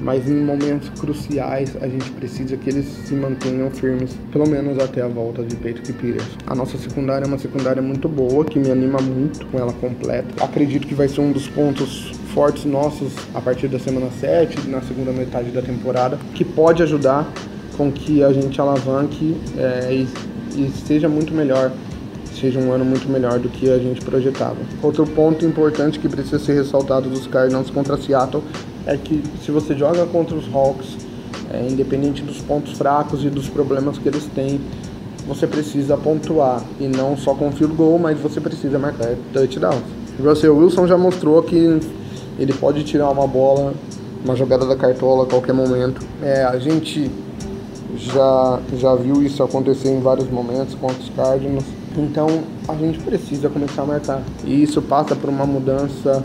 Mas 0.00 0.28
em 0.28 0.44
momentos 0.44 0.88
cruciais 0.90 1.76
a 1.80 1.88
gente 1.88 2.10
precisa 2.12 2.56
que 2.56 2.70
eles 2.70 2.86
se 2.86 3.14
mantenham 3.14 3.68
firmes, 3.70 4.16
pelo 4.30 4.48
menos 4.48 4.78
até 4.78 5.02
a 5.02 5.08
volta 5.08 5.42
de 5.42 5.56
Patrick 5.56 5.92
Peters. 5.92 6.28
A 6.46 6.54
nossa 6.54 6.78
secundária 6.78 7.24
é 7.24 7.28
uma 7.28 7.38
secundária 7.38 7.82
muito 7.82 8.08
boa, 8.08 8.44
que 8.44 8.58
me 8.58 8.70
anima 8.70 9.00
muito 9.00 9.44
com 9.46 9.58
ela 9.58 9.72
completa. 9.72 10.44
Acredito 10.44 10.86
que 10.86 10.94
vai 10.94 11.08
ser 11.08 11.20
um 11.20 11.32
dos 11.32 11.48
pontos 11.48 12.12
fortes 12.32 12.64
nossos 12.64 13.12
a 13.34 13.40
partir 13.40 13.66
da 13.66 13.78
semana 13.80 14.08
7, 14.20 14.68
na 14.68 14.80
segunda 14.82 15.10
metade 15.10 15.50
da 15.50 15.62
temporada, 15.62 16.16
que 16.34 16.44
pode 16.44 16.82
ajudar 16.82 17.28
com 17.76 17.90
que 17.90 18.22
a 18.22 18.32
gente 18.32 18.60
alavanque 18.60 19.36
é, 19.56 19.92
e, 19.92 20.08
e 20.56 20.70
seja 20.86 21.08
muito 21.08 21.32
melhor 21.32 21.72
seja 22.40 22.58
um 22.58 22.72
ano 22.72 22.84
muito 22.84 23.08
melhor 23.08 23.38
do 23.38 23.48
que 23.48 23.70
a 23.70 23.78
gente 23.78 24.00
projetava. 24.04 24.56
Outro 24.82 25.06
ponto 25.06 25.44
importante 25.44 25.98
que 25.98 26.08
precisa 26.08 26.38
ser 26.38 26.54
ressaltado 26.54 27.08
dos 27.08 27.26
Cardinals 27.26 27.70
contra 27.70 27.96
Seattle 27.96 28.42
é 28.86 28.96
que 28.96 29.22
se 29.44 29.50
você 29.50 29.74
joga 29.76 30.06
contra 30.06 30.36
os 30.36 30.52
Hawks, 30.54 30.96
é, 31.52 31.66
independente 31.68 32.22
dos 32.22 32.38
pontos 32.38 32.72
fracos 32.76 33.24
e 33.24 33.30
dos 33.30 33.48
problemas 33.48 33.98
que 33.98 34.08
eles 34.08 34.24
têm, 34.34 34.60
você 35.26 35.46
precisa 35.46 35.96
pontuar 35.96 36.62
e 36.80 36.88
não 36.88 37.16
só 37.16 37.34
com 37.34 37.52
field 37.52 37.74
goal, 37.74 37.98
mas 37.98 38.18
você 38.18 38.40
precisa 38.40 38.78
marcar 38.78 39.14
touchdowns. 39.32 39.82
Russell 40.18 40.56
Wilson 40.56 40.86
já 40.86 40.96
mostrou 40.96 41.42
que 41.42 41.78
ele 42.38 42.52
pode 42.52 42.82
tirar 42.84 43.10
uma 43.10 43.26
bola, 43.26 43.74
uma 44.24 44.34
jogada 44.34 44.64
da 44.66 44.74
cartola 44.74 45.24
a 45.24 45.26
qualquer 45.26 45.52
momento. 45.52 46.00
É, 46.22 46.44
a 46.44 46.58
gente 46.58 47.10
já, 47.96 48.60
já 48.76 48.94
viu 48.94 49.22
isso 49.22 49.42
acontecer 49.42 49.90
em 49.90 50.00
vários 50.00 50.30
momentos 50.30 50.74
contra 50.74 50.98
os 50.98 51.10
Cardinals. 51.10 51.64
Então 51.98 52.44
a 52.68 52.74
gente 52.74 53.00
precisa 53.00 53.48
começar 53.48 53.82
a 53.82 53.86
marcar. 53.86 54.22
E 54.44 54.62
isso 54.62 54.80
passa 54.80 55.16
por 55.16 55.28
uma 55.28 55.44
mudança 55.44 56.22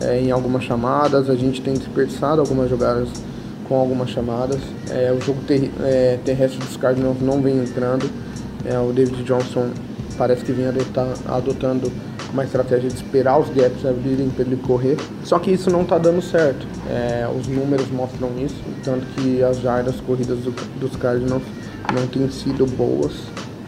é, 0.00 0.20
em 0.20 0.30
algumas 0.30 0.62
chamadas. 0.62 1.30
A 1.30 1.34
gente 1.34 1.62
tem 1.62 1.72
desperdiçado 1.72 2.40
algumas 2.40 2.68
jogadas 2.68 3.08
com 3.66 3.76
algumas 3.76 4.10
chamadas. 4.10 4.60
É, 4.90 5.10
o 5.12 5.20
jogo 5.20 5.40
ter, 5.46 5.72
é, 5.80 6.18
terrestre 6.22 6.58
dos 6.58 6.76
Cardinals 6.76 7.20
não 7.20 7.40
vem 7.40 7.58
entrando. 7.58 8.08
É, 8.64 8.78
o 8.78 8.92
David 8.92 9.22
Johnson 9.24 9.70
parece 10.18 10.44
que 10.44 10.52
vem 10.52 10.66
adotar, 10.66 11.08
adotando 11.26 11.90
uma 12.32 12.44
estratégia 12.44 12.90
de 12.90 12.96
esperar 12.96 13.38
os 13.38 13.48
gaps 13.48 13.86
abrirem 13.86 14.28
para 14.28 14.44
ele 14.44 14.56
correr. 14.56 14.96
Só 15.24 15.38
que 15.38 15.50
isso 15.50 15.70
não 15.70 15.82
está 15.82 15.96
dando 15.96 16.20
certo. 16.20 16.66
É, 16.90 17.26
os 17.34 17.46
números 17.46 17.90
mostram 17.90 18.30
isso, 18.38 18.56
tanto 18.84 19.06
que 19.14 19.42
as 19.42 19.58
jardas 19.60 19.98
corridas 20.00 20.38
do, 20.40 20.50
dos 20.78 20.94
Cardinals 20.96 21.44
não 21.94 22.06
têm 22.06 22.28
sido 22.30 22.66
boas. 22.66 23.12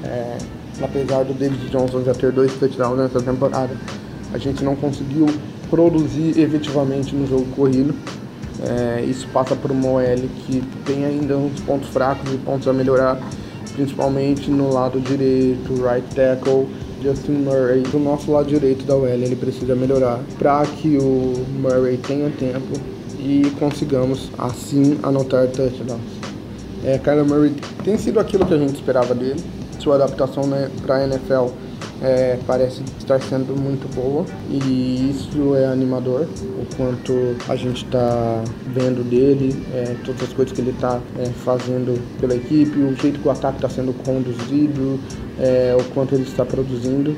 É, 0.04 0.36
apesar 0.82 1.24
do 1.24 1.34
David 1.34 1.68
Johnson 1.70 2.02
já 2.04 2.14
ter 2.14 2.32
dois 2.32 2.52
touchdowns 2.54 2.98
nessa 2.98 3.20
temporada, 3.20 3.76
a 4.32 4.38
gente 4.38 4.62
não 4.62 4.76
conseguiu 4.76 5.26
produzir 5.70 6.38
efetivamente 6.38 7.14
no 7.14 7.26
jogo 7.26 7.46
corrido. 7.54 7.94
É, 8.60 9.04
isso 9.04 9.28
passa 9.28 9.54
por 9.54 9.70
uma 9.70 9.88
OL 9.88 10.28
que 10.46 10.62
tem 10.84 11.04
ainda 11.04 11.36
uns 11.36 11.60
pontos 11.60 11.88
fracos 11.90 12.32
e 12.32 12.36
pontos 12.38 12.66
a 12.66 12.72
melhorar, 12.72 13.18
principalmente 13.74 14.50
no 14.50 14.72
lado 14.72 15.00
direito, 15.00 15.74
right 15.82 16.06
tackle, 16.14 16.66
Justin 17.00 17.44
Murray. 17.44 17.82
Do 17.82 17.98
nosso 17.98 18.32
lado 18.32 18.48
direito 18.48 18.84
da 18.84 18.96
OL 18.96 19.06
ele 19.06 19.36
precisa 19.36 19.74
melhorar 19.74 20.20
para 20.38 20.66
que 20.66 20.98
o 20.98 21.34
Murray 21.60 21.96
tenha 21.98 22.30
tempo 22.30 22.72
e 23.20 23.50
consigamos 23.58 24.30
assim 24.38 24.98
anotar 25.02 25.46
touchdowns. 25.48 26.18
É, 26.84 26.98
Kyler 26.98 27.24
Murray 27.24 27.54
tem 27.84 27.96
sido 27.98 28.20
aquilo 28.20 28.46
que 28.46 28.54
a 28.54 28.58
gente 28.58 28.74
esperava 28.74 29.14
dele 29.14 29.42
sua 29.78 29.96
adaptação 29.96 30.46
né, 30.46 30.70
para 30.84 30.96
a 30.96 31.04
NFL 31.04 31.48
é, 32.02 32.38
parece 32.46 32.82
estar 32.98 33.20
sendo 33.20 33.58
muito 33.58 33.92
boa 33.94 34.24
e 34.48 35.10
isso 35.10 35.54
é 35.56 35.66
animador, 35.66 36.22
o 36.22 36.76
quanto 36.76 37.12
a 37.48 37.56
gente 37.56 37.84
está 37.84 38.42
vendo 38.66 39.02
dele, 39.08 39.54
é, 39.72 39.96
todas 40.04 40.22
as 40.22 40.32
coisas 40.32 40.54
que 40.54 40.60
ele 40.60 40.70
está 40.70 41.00
é, 41.18 41.26
fazendo 41.26 42.00
pela 42.20 42.34
equipe, 42.34 42.78
o 42.78 42.94
jeito 42.94 43.18
que 43.20 43.28
o 43.28 43.30
ataque 43.30 43.58
está 43.58 43.68
sendo 43.68 43.92
conduzido, 44.04 45.00
é, 45.38 45.76
o 45.78 45.84
quanto 45.92 46.14
ele 46.14 46.24
está 46.24 46.44
produzindo 46.44 47.16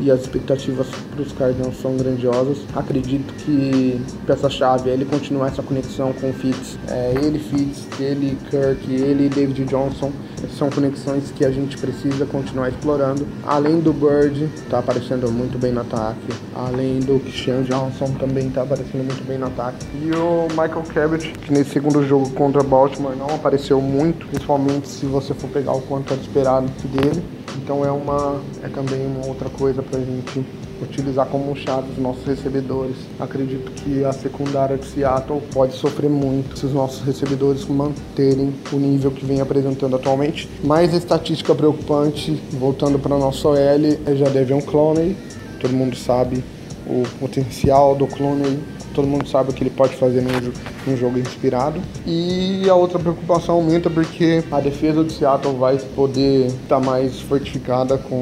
e 0.00 0.10
as 0.10 0.22
expectativas 0.22 0.88
para 1.10 1.22
os 1.22 1.32
Cardinals 1.32 1.76
são 1.80 1.96
grandiosas. 1.96 2.58
Acredito 2.74 3.32
que 3.34 4.00
peça-chave 4.26 4.90
é 4.90 4.94
ele 4.94 5.04
continuar 5.04 5.48
essa 5.48 5.62
conexão 5.62 6.12
com 6.14 6.30
o 6.30 6.32
Fitz. 6.32 6.78
É, 6.88 7.12
ele, 7.22 7.38
Fitz, 7.38 7.86
ele, 8.00 8.36
Kirk, 8.50 8.90
ele 8.90 9.28
David 9.28 9.64
Johnson 9.66 10.10
são 10.50 10.70
conexões 10.70 11.30
que 11.30 11.44
a 11.44 11.50
gente 11.50 11.78
precisa 11.78 12.26
continuar 12.26 12.68
explorando. 12.68 13.26
Além 13.44 13.80
do 13.80 13.92
Bird, 13.92 14.44
está 14.44 14.78
aparecendo 14.78 15.30
muito 15.30 15.58
bem 15.58 15.72
no 15.72 15.80
ataque. 15.80 16.20
Além 16.54 17.00
do 17.00 17.20
Christian 17.20 17.62
Johnson, 17.62 18.12
também 18.18 18.48
está 18.48 18.62
aparecendo 18.62 19.04
muito 19.04 19.24
bem 19.26 19.38
no 19.38 19.46
ataque. 19.46 19.86
E 20.02 20.10
o 20.12 20.48
Michael 20.50 20.82
Cabot, 20.92 21.32
que 21.32 21.52
nesse 21.52 21.70
segundo 21.70 22.06
jogo 22.06 22.30
contra 22.30 22.62
Baltimore 22.62 23.16
não 23.16 23.34
apareceu 23.34 23.80
muito, 23.80 24.26
principalmente 24.26 24.88
se 24.88 25.06
você 25.06 25.34
for 25.34 25.48
pegar 25.50 25.72
o 25.72 25.80
quanto 25.82 26.12
era 26.12 26.22
esperado 26.22 26.66
dele. 26.84 27.22
Então 27.56 27.84
é 27.84 27.90
uma 27.90 28.40
é 28.62 28.68
também 28.68 29.06
uma 29.06 29.26
outra 29.26 29.48
coisa 29.48 29.82
para 29.82 29.98
a 29.98 30.02
gente 30.02 30.44
utilizar 30.82 31.26
como 31.26 31.54
chave 31.56 31.92
os 31.92 31.98
nossos 31.98 32.24
recebedores. 32.24 32.96
Acredito 33.18 33.70
que 33.72 34.04
a 34.04 34.12
secundária 34.12 34.76
de 34.76 34.86
Seattle 34.86 35.40
pode 35.52 35.74
sofrer 35.74 36.10
muito 36.10 36.58
se 36.58 36.66
os 36.66 36.72
nossos 36.72 37.04
recebedores 37.04 37.64
manterem 37.66 38.52
o 38.72 38.76
nível 38.76 39.10
que 39.10 39.24
vem 39.24 39.40
apresentando 39.40 39.96
atualmente. 39.96 40.48
Mais 40.64 40.92
estatística 40.94 41.54
preocupante, 41.54 42.40
voltando 42.52 42.98
para 42.98 43.16
nossa 43.16 43.48
OL, 43.48 43.56
é 43.56 44.14
já 44.14 44.28
deve 44.28 44.52
um 44.52 44.60
clone. 44.60 45.16
Todo 45.60 45.72
mundo 45.72 45.96
sabe 45.96 46.42
o 46.86 47.02
potencial 47.18 47.94
do 47.94 48.06
clone 48.06 48.58
todo 48.92 49.06
mundo 49.06 49.28
sabe 49.28 49.50
o 49.50 49.52
que 49.52 49.62
ele 49.62 49.70
pode 49.70 49.96
fazer 49.96 50.22
num, 50.22 50.96
jogo 50.96 51.18
inspirado. 51.18 51.80
E 52.06 52.68
a 52.68 52.74
outra 52.74 52.98
preocupação 52.98 53.56
aumenta 53.56 53.90
porque 53.90 54.42
a 54.50 54.60
defesa 54.60 55.02
do 55.02 55.12
Seattle 55.12 55.56
vai 55.56 55.78
poder 55.94 56.46
estar 56.46 56.78
tá 56.78 56.80
mais 56.80 57.20
fortificada 57.20 57.98
com 57.98 58.20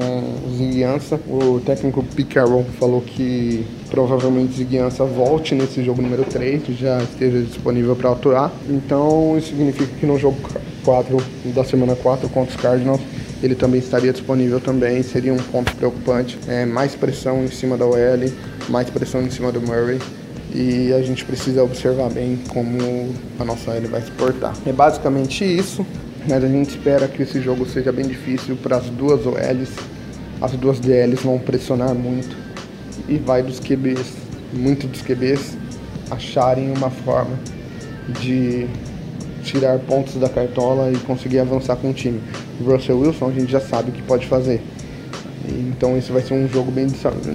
Ziguiança. 0.57 1.21
O 1.27 1.61
técnico 1.61 2.03
Pete 2.03 2.35
Carroll 2.35 2.65
falou 2.79 3.01
que 3.01 3.67
provavelmente 3.91 4.55
Ziguiança 4.55 5.05
volte 5.05 5.55
nesse 5.55 5.83
jogo 5.83 6.01
número 6.01 6.25
3, 6.25 6.63
já 6.79 7.03
esteja 7.03 7.43
disponível 7.43 7.97
para 7.97 8.13
atuar. 8.13 8.53
Então 8.69 9.37
isso 9.37 9.49
significa 9.49 9.93
que 9.99 10.07
no 10.07 10.19
jogo 10.19 10.37
4 10.85 11.17
da 11.47 11.65
semana 11.65 11.95
4 11.97 12.29
contra 12.29 12.55
os 12.55 12.61
Cardinals 12.61 13.01
ele 13.43 13.55
também 13.55 13.81
estaria 13.81 14.13
disponível 14.13 14.61
também, 14.61 15.03
seria 15.03 15.33
um 15.33 15.39
ponto 15.39 15.75
preocupante. 15.75 16.39
É, 16.47 16.67
mais 16.67 16.95
pressão 16.95 17.43
em 17.43 17.49
cima 17.49 17.77
da 17.77 17.87
OL, 17.87 18.31
mais 18.69 18.91
pressão 18.91 19.23
em 19.23 19.31
cima 19.31 19.51
do 19.51 19.61
Murray 19.61 19.99
e 20.55 20.93
a 20.93 21.03
gente 21.03 21.25
precisa 21.25 21.63
observar 21.63 22.11
bem 22.11 22.39
como 22.49 23.15
a 23.39 23.45
nossa 23.45 23.73
L 23.73 23.87
vai 23.87 24.03
se 24.03 24.11
portar. 24.13 24.55
É 24.67 24.73
basicamente 24.73 25.45
isso, 25.45 25.87
mas 26.29 26.43
a 26.43 26.49
gente 26.49 26.71
espera 26.71 27.07
que 27.07 27.23
esse 27.23 27.41
jogo 27.41 27.67
seja 27.67 27.93
bem 27.93 28.07
difícil 28.07 28.57
para 28.57 28.77
as 28.77 28.87
duas 28.87 29.25
OLs. 29.27 29.71
As 30.41 30.53
duas 30.53 30.81
DLs 30.81 31.23
vão 31.23 31.39
pressionar 31.39 31.95
muito 31.95 32.35
e 33.09 33.19
vai 33.19 33.43
dos 33.43 33.61
QBs, 33.61 34.15
muito 34.53 34.87
dos 34.87 35.03
QBs, 35.03 35.57
acharem 36.11 36.73
uma 36.73 36.91
forma 36.91 37.39
de 38.21 38.67
tirar 39.43 39.79
pontos 39.81 40.15
da 40.17 40.29
cartola 40.29 40.91
e 40.91 40.97
conseguir 40.99 41.39
avançar 41.39 41.77
com 41.77 41.91
o 41.91 41.93
time. 41.93 42.21
O 42.61 42.65
Russell 42.65 42.99
Wilson 42.99 43.29
a 43.29 43.33
gente 43.33 43.53
já 43.53 43.61
sabe 43.61 43.91
o 43.91 43.93
que 43.93 44.03
pode 44.03 44.27
fazer. 44.27 44.63
Então 45.49 45.97
isso 45.97 46.13
vai 46.13 46.23
ser 46.23 46.35
um 46.35 46.49
jogo 46.49 46.71
bem, 46.71 46.87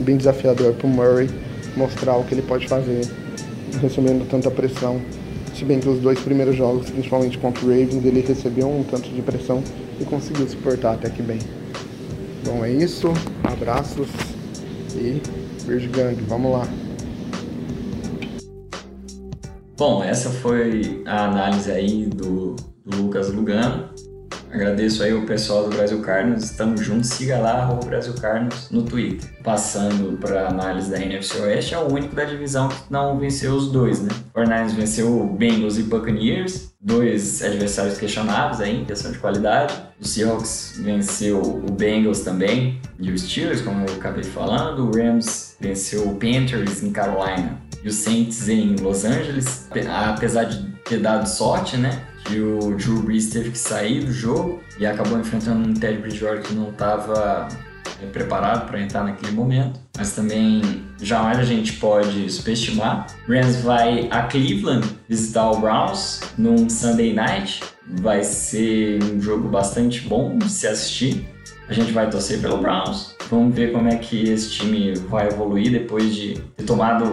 bem 0.04 0.18
desafiador 0.18 0.74
para 0.74 0.88
o 0.88 0.90
Murray 0.90 1.30
mostrar 1.76 2.16
o 2.18 2.24
que 2.24 2.34
ele 2.34 2.42
pode 2.42 2.68
fazer, 2.68 3.08
recebendo 3.82 4.28
tanta 4.30 4.50
pressão. 4.50 5.02
Se 5.54 5.64
bem 5.64 5.80
que 5.80 5.88
os 5.88 6.00
dois 6.00 6.20
primeiros 6.20 6.56
jogos, 6.56 6.90
principalmente 6.90 7.38
contra 7.38 7.66
o 7.66 7.70
Ravens, 7.70 8.04
ele 8.04 8.22
recebeu 8.22 8.68
um 8.68 8.84
tanto 8.84 9.10
de 9.10 9.22
pressão 9.22 9.64
e 10.00 10.04
conseguiu 10.04 10.48
suportar 10.48 10.96
até 10.96 11.10
que 11.10 11.22
bem. 11.22 11.40
Bom, 12.46 12.64
é 12.64 12.72
isso. 12.72 13.08
Abraços 13.44 14.08
e 14.96 15.22
beijo 15.66 15.90
gang. 15.92 16.16
Vamos 16.28 16.52
lá. 16.52 16.68
Bom, 19.78 20.04
essa 20.04 20.30
foi 20.30 21.02
a 21.06 21.26
análise 21.26 21.72
aí 21.72 22.06
do 22.06 22.56
Lucas 22.86 23.34
Lugano. 23.34 23.90
Agradeço 24.56 25.04
aí 25.04 25.14
o 25.14 25.26
pessoal 25.26 25.68
do 25.68 25.76
Brasil 25.76 26.00
Cardinals, 26.00 26.46
estamos 26.46 26.80
juntos, 26.80 27.10
siga 27.10 27.38
lá, 27.38 27.70
o 27.70 27.86
Brasil 27.86 28.14
Cardinals 28.14 28.70
no 28.72 28.84
Twitter. 28.84 29.30
Passando 29.44 30.18
para 30.18 30.48
análise 30.48 30.90
da 30.90 30.98
NFC 30.98 31.42
Oeste, 31.42 31.74
é 31.74 31.78
o 31.78 31.92
único 31.92 32.16
da 32.16 32.24
divisão 32.24 32.70
que 32.70 32.78
não 32.90 33.20
venceu 33.20 33.54
os 33.54 33.70
dois, 33.70 34.02
né? 34.02 34.08
O 34.30 34.32
49 34.32 34.76
venceu 34.78 35.22
o 35.22 35.28
Bengals 35.28 35.78
e 35.78 35.84
Buccaneers, 35.84 36.74
dois 36.80 37.44
adversários 37.44 37.98
questionáveis 37.98 38.62
aí 38.62 38.86
questão 38.86 39.12
de 39.12 39.18
qualidade. 39.18 39.74
O 40.00 40.08
Seahawks 40.08 40.80
venceu 40.82 41.42
o 41.42 41.70
Bengals 41.74 42.22
também 42.22 42.80
e 42.98 43.12
os 43.12 43.24
Steelers, 43.24 43.60
como 43.60 43.86
eu 43.86 43.96
acabei 43.96 44.24
falando. 44.24 44.88
O 44.88 44.96
Rams 44.96 45.58
venceu 45.60 46.08
o 46.08 46.16
Panthers 46.16 46.82
em 46.82 46.94
Carolina 46.94 47.60
e 47.84 47.90
o 47.90 47.92
Saints 47.92 48.48
em 48.48 48.78
Los 48.78 49.04
Angeles, 49.04 49.68
apesar 50.14 50.46
de 50.46 50.75
ter 50.86 51.00
dado 51.00 51.28
sorte, 51.28 51.78
né? 51.78 52.02
que 52.26 52.40
o 52.40 52.76
Drew 52.76 53.02
Brees 53.04 53.30
teve 53.30 53.52
que 53.52 53.58
sair 53.58 54.04
do 54.04 54.12
jogo 54.12 54.62
e 54.80 54.86
acabou 54.86 55.20
enfrentando 55.20 55.70
um 55.70 55.74
Ted 55.74 56.00
Bridgewater 56.00 56.42
que 56.42 56.54
não 56.54 56.70
estava 56.72 57.48
é, 58.02 58.06
preparado 58.08 58.68
para 58.68 58.82
entrar 58.82 59.04
naquele 59.04 59.32
momento. 59.32 59.80
Mas 59.96 60.14
também 60.14 60.84
jamais 61.02 61.38
a 61.40 61.44
gente 61.44 61.74
pode 61.74 62.30
subestimar. 62.32 63.08
Rams 63.28 63.62
vai 63.62 64.10
a 64.12 64.24
Cleveland 64.24 64.88
visitar 65.08 65.52
o 65.52 65.60
Browns 65.60 66.22
num 66.38 66.68
Sunday 66.68 67.14
night. 67.14 67.64
Vai 68.02 68.24
ser 68.24 69.02
um 69.04 69.22
jogo 69.22 69.48
bastante 69.48 70.02
bom 70.02 70.38
de 70.38 70.50
se 70.50 70.68
assistir. 70.68 71.30
A 71.70 71.74
gente 71.74 71.92
vai 71.92 72.10
torcer 72.10 72.42
pelo 72.42 72.58
Browns. 72.58 73.15
Vamos 73.30 73.56
ver 73.56 73.72
como 73.72 73.88
é 73.88 73.96
que 73.96 74.30
esse 74.30 74.52
time 74.52 74.94
vai 75.10 75.28
evoluir 75.28 75.72
depois 75.72 76.14
de 76.14 76.36
ter 76.56 76.64
tomado 76.64 77.06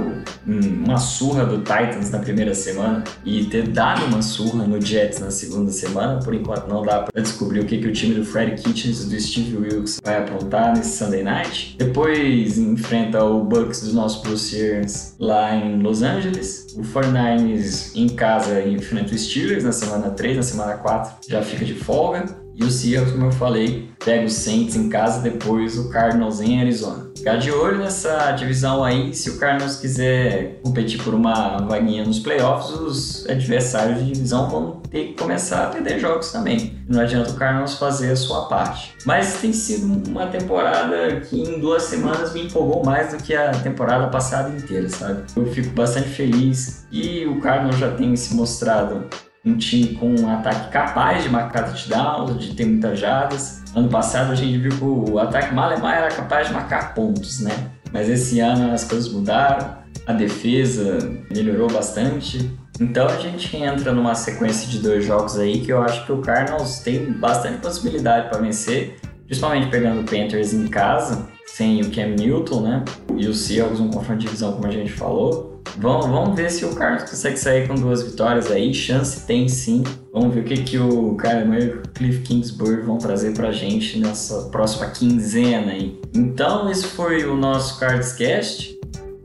uma 0.46 0.98
surra 0.98 1.44
do 1.44 1.59
Titans 1.59 2.11
na 2.11 2.18
primeira 2.18 2.55
semana 2.55 3.05
e 3.25 3.44
ter 3.44 3.68
dado 3.68 4.05
uma 4.07 4.22
surra 4.22 4.66
no 4.66 4.81
Jets 4.81 5.20
na 5.20 5.31
segunda 5.31 5.70
semana. 5.70 6.20
Por 6.20 6.35
enquanto 6.35 6.68
não 6.68 6.83
dá 6.83 7.01
para 7.01 7.22
descobrir 7.22 7.61
o 7.61 7.64
que, 7.64 7.79
que 7.79 7.88
o 7.88 7.92
time 7.92 8.14
do 8.14 8.25
Freddy 8.25 8.62
Kitchens 8.62 9.05
e 9.05 9.11
do 9.11 9.20
Steve 9.20 9.57
Wilkes 9.57 10.01
vai 10.05 10.18
aprontar 10.18 10.77
nesse 10.77 10.98
Sunday 10.98 11.22
Night. 11.22 11.77
Depois 11.79 12.59
enfrenta 12.59 13.25
o 13.25 13.44
Bucks 13.44 13.83
dos 13.83 13.94
nossos 13.94 14.22
Bruciers 14.22 15.14
lá 15.18 15.55
em 15.55 15.81
Los 15.81 16.03
Angeles. 16.03 16.66
O 16.77 16.83
49ers 16.83 17.92
em 17.94 18.09
casa 18.09 18.62
enfrenta 18.62 19.14
o 19.14 19.18
Steelers 19.18 19.64
na 19.64 19.72
semana 19.72 20.11
3, 20.11 20.37
na 20.37 20.42
semana 20.42 20.75
4 20.75 21.29
já 21.29 21.42
fica 21.42 21.64
de 21.64 21.75
folga. 21.75 22.41
E 22.55 22.65
o 22.65 22.71
Seahawks, 22.71 23.12
como 23.12 23.27
eu 23.27 23.33
falei, 23.33 23.88
pega 24.05 24.27
o 24.27 24.31
Saints 24.31 24.77
em 24.77 24.88
casa, 24.88 25.21
depois 25.21 25.79
o 25.79 25.88
Cardinals 25.88 26.41
em 26.41 26.61
Arizona. 26.61 27.11
Ficar 27.17 27.37
de 27.37 27.51
olho 27.51 27.79
nessa 27.79 28.33
divisão 28.33 28.83
aí, 28.83 29.15
se 29.15 29.31
o 29.31 29.38
Cardinals 29.38 29.77
quiser 29.77 30.61
competir 30.62 31.01
por 31.03 31.15
uma 31.15 31.59
vaguinha 31.59 32.05
nos 32.05 32.19
playoffs, 32.19 32.71
os 32.71 33.27
adversários 33.29 34.01
de 34.01 34.12
divisão 34.12 34.51
vão 34.51 34.83
ter 34.91 35.09
que 35.09 35.15
começar 35.15 35.65
a 35.65 35.67
perder 35.69 35.99
jogos 35.99 36.33
também. 36.33 36.79
Não 36.88 37.01
adianta 37.01 37.31
o 37.31 37.35
Cardinals 37.35 37.79
fazer 37.79 38.11
a 38.11 38.17
sua 38.17 38.47
parte. 38.47 38.95
Mas 39.07 39.41
tem 39.41 39.53
sido 39.53 40.09
uma 40.09 40.27
temporada 40.27 41.21
que 41.21 41.41
em 41.41 41.61
duas 41.61 41.85
semanas 41.85 42.35
me 42.35 42.43
empolgou 42.43 42.85
mais 42.85 43.12
do 43.12 43.23
que 43.23 43.35
a 43.35 43.53
temporada 43.53 44.09
passada 44.09 44.51
inteira, 44.51 44.88
sabe? 44.88 45.23
Eu 45.37 45.47
fico 45.47 45.71
bastante 45.71 46.09
feliz 46.09 46.87
e 46.91 47.25
o 47.25 47.41
Cardinals 47.41 47.79
já 47.79 47.93
tem 47.93 48.15
se 48.17 48.35
mostrado 48.35 49.05
um 49.44 49.57
time 49.57 49.94
com 49.94 50.14
um 50.14 50.31
ataque 50.31 50.70
capaz 50.70 51.24
de 51.24 51.28
marcar 51.28 51.64
touchdowns, 51.64 52.44
de 52.44 52.55
ter 52.55 52.64
muitas 52.64 52.98
jardas. 52.98 53.62
Ano 53.74 53.88
passado 53.88 54.33
a 54.33 54.35
gente 54.35 54.59
viu 54.59 54.70
que 54.70 54.85
o 54.85 55.18
ataque 55.18 55.55
Malemar 55.55 55.96
era 55.96 56.09
capaz 56.09 56.48
de 56.48 56.52
marcar 56.55 56.94
pontos, 56.94 57.40
né? 57.40 57.70
Mas 57.92 58.09
esse 58.09 58.40
ano 58.40 58.72
as 58.72 58.85
coisas 58.85 59.12
mudaram, 59.12 59.76
a 60.07 60.12
defesa 60.12 60.98
melhorou 61.31 61.70
bastante. 61.70 62.50
Então 62.81 63.07
a 63.07 63.16
gente 63.16 63.57
entra 63.57 63.92
numa 63.92 64.14
sequência 64.14 64.68
de 64.68 64.78
dois 64.78 65.05
jogos 65.05 65.38
aí 65.38 65.61
que 65.61 65.72
eu 65.72 65.83
acho 65.83 66.07
que 66.07 66.12
o 66.12 66.18
Cardinals 66.18 66.78
tem 66.78 67.12
bastante 67.12 67.59
possibilidade 67.59 68.28
para 68.28 68.38
vencer, 68.38 68.96
principalmente 69.26 69.68
pegando 69.68 70.00
o 70.00 70.05
Panthers 70.05 70.52
em 70.52 70.66
casa, 70.68 71.26
sem 71.46 71.81
o 71.83 71.90
Cam 71.90 72.14
Newton, 72.16 72.62
né? 72.62 72.85
E 73.16 73.26
o 73.26 73.35
Seahawks 73.35 73.81
um 73.81 73.90
confronto 73.90 74.20
de 74.20 74.26
divisão, 74.26 74.52
como 74.52 74.66
a 74.66 74.70
gente 74.70 74.92
falou. 74.92 75.52
Vamos, 75.78 76.06
vamos 76.06 76.37
ver 76.37 76.50
se 76.50 76.64
o 76.64 76.74
Carlos 76.74 77.08
consegue 77.08 77.37
sair 77.37 77.66
com 77.66 77.74
duas 77.74 78.02
vitórias 78.02 78.50
aí. 78.50 78.72
Chance 78.74 79.26
tem 79.26 79.48
sim. 79.48 79.82
Vamos 80.12 80.35
ver 80.35 80.40
o 80.40 80.44
que, 80.44 80.62
que 80.62 80.78
o 80.78 81.16
Kyler 81.16 81.62
e 81.62 81.68
o 81.70 81.82
Cliff 81.94 82.20
Kingsbury 82.22 82.82
vão 82.82 82.98
trazer 82.98 83.32
pra 83.35 83.50
gente 83.52 83.98
nessa 83.98 84.48
próxima 84.50 84.90
quinzena 84.90 85.72
aí. 85.72 85.98
Então, 86.14 86.70
esse 86.70 86.85
foi 86.85 87.24
o 87.24 87.37
nosso 87.37 87.80
Cardscast. 87.80 88.78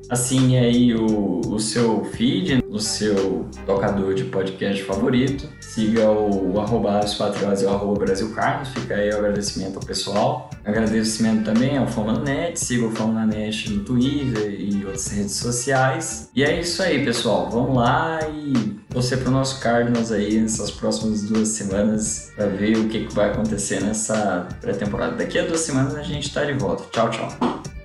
Assine 0.10 0.58
aí 0.58 0.96
o, 0.96 1.42
o 1.42 1.60
seu 1.60 2.06
feed, 2.06 2.64
o 2.70 2.80
seu 2.80 3.46
tocador 3.66 4.14
de 4.14 4.24
podcast 4.26 4.82
favorito. 4.84 5.50
Siga 5.60 6.10
o, 6.10 6.54
o 6.54 6.60
arroba 6.60 7.02
Patriotas 7.18 7.62
e 7.62 7.66
o 7.66 7.70
arroba 7.70 8.06
Brasil 8.06 8.34
Carlos. 8.34 8.70
Fica 8.70 8.96
aí 8.96 9.10
o 9.10 9.18
agradecimento 9.18 9.78
ao 9.78 9.86
pessoal. 9.86 10.50
Agradecimento 10.64 11.44
também 11.44 11.78
ao 11.78 11.88
Fama 11.88 12.20
Net. 12.20 12.58
Siga 12.60 12.86
o 12.86 12.92
Fama 12.92 13.26
Net 13.26 13.72
no 13.72 13.84
Twitter 13.84 14.56
e 14.60 14.86
outras 14.86 15.08
redes 15.08 15.36
sociais. 15.36 16.30
E 16.34 16.44
é 16.44 16.60
isso 16.60 16.82
aí, 16.82 17.04
pessoal. 17.04 17.50
Vamos 17.50 17.76
lá 17.76 18.20
e 18.30 18.78
torcer 18.90 19.20
para 19.20 19.30
o 19.30 19.32
nosso 19.32 19.60
Cardinals 19.60 20.12
aí 20.12 20.40
nessas 20.40 20.72
próximas 20.72 21.24
duas 21.24 21.50
semanas 21.50 22.32
para 22.36 22.48
ver 22.48 22.78
o 22.78 22.88
que, 22.88 23.06
que 23.06 23.14
vai 23.14 23.30
acontecer 23.30 23.82
nessa 23.82 24.48
pré-temporada. 24.62 25.16
Daqui 25.16 25.38
a 25.38 25.46
duas 25.46 25.60
semanas 25.60 25.96
a 25.96 26.02
gente 26.02 26.28
está 26.28 26.46
de 26.46 26.54
volta. 26.54 26.84
Tchau, 26.92 27.10
tchau. 27.10 27.77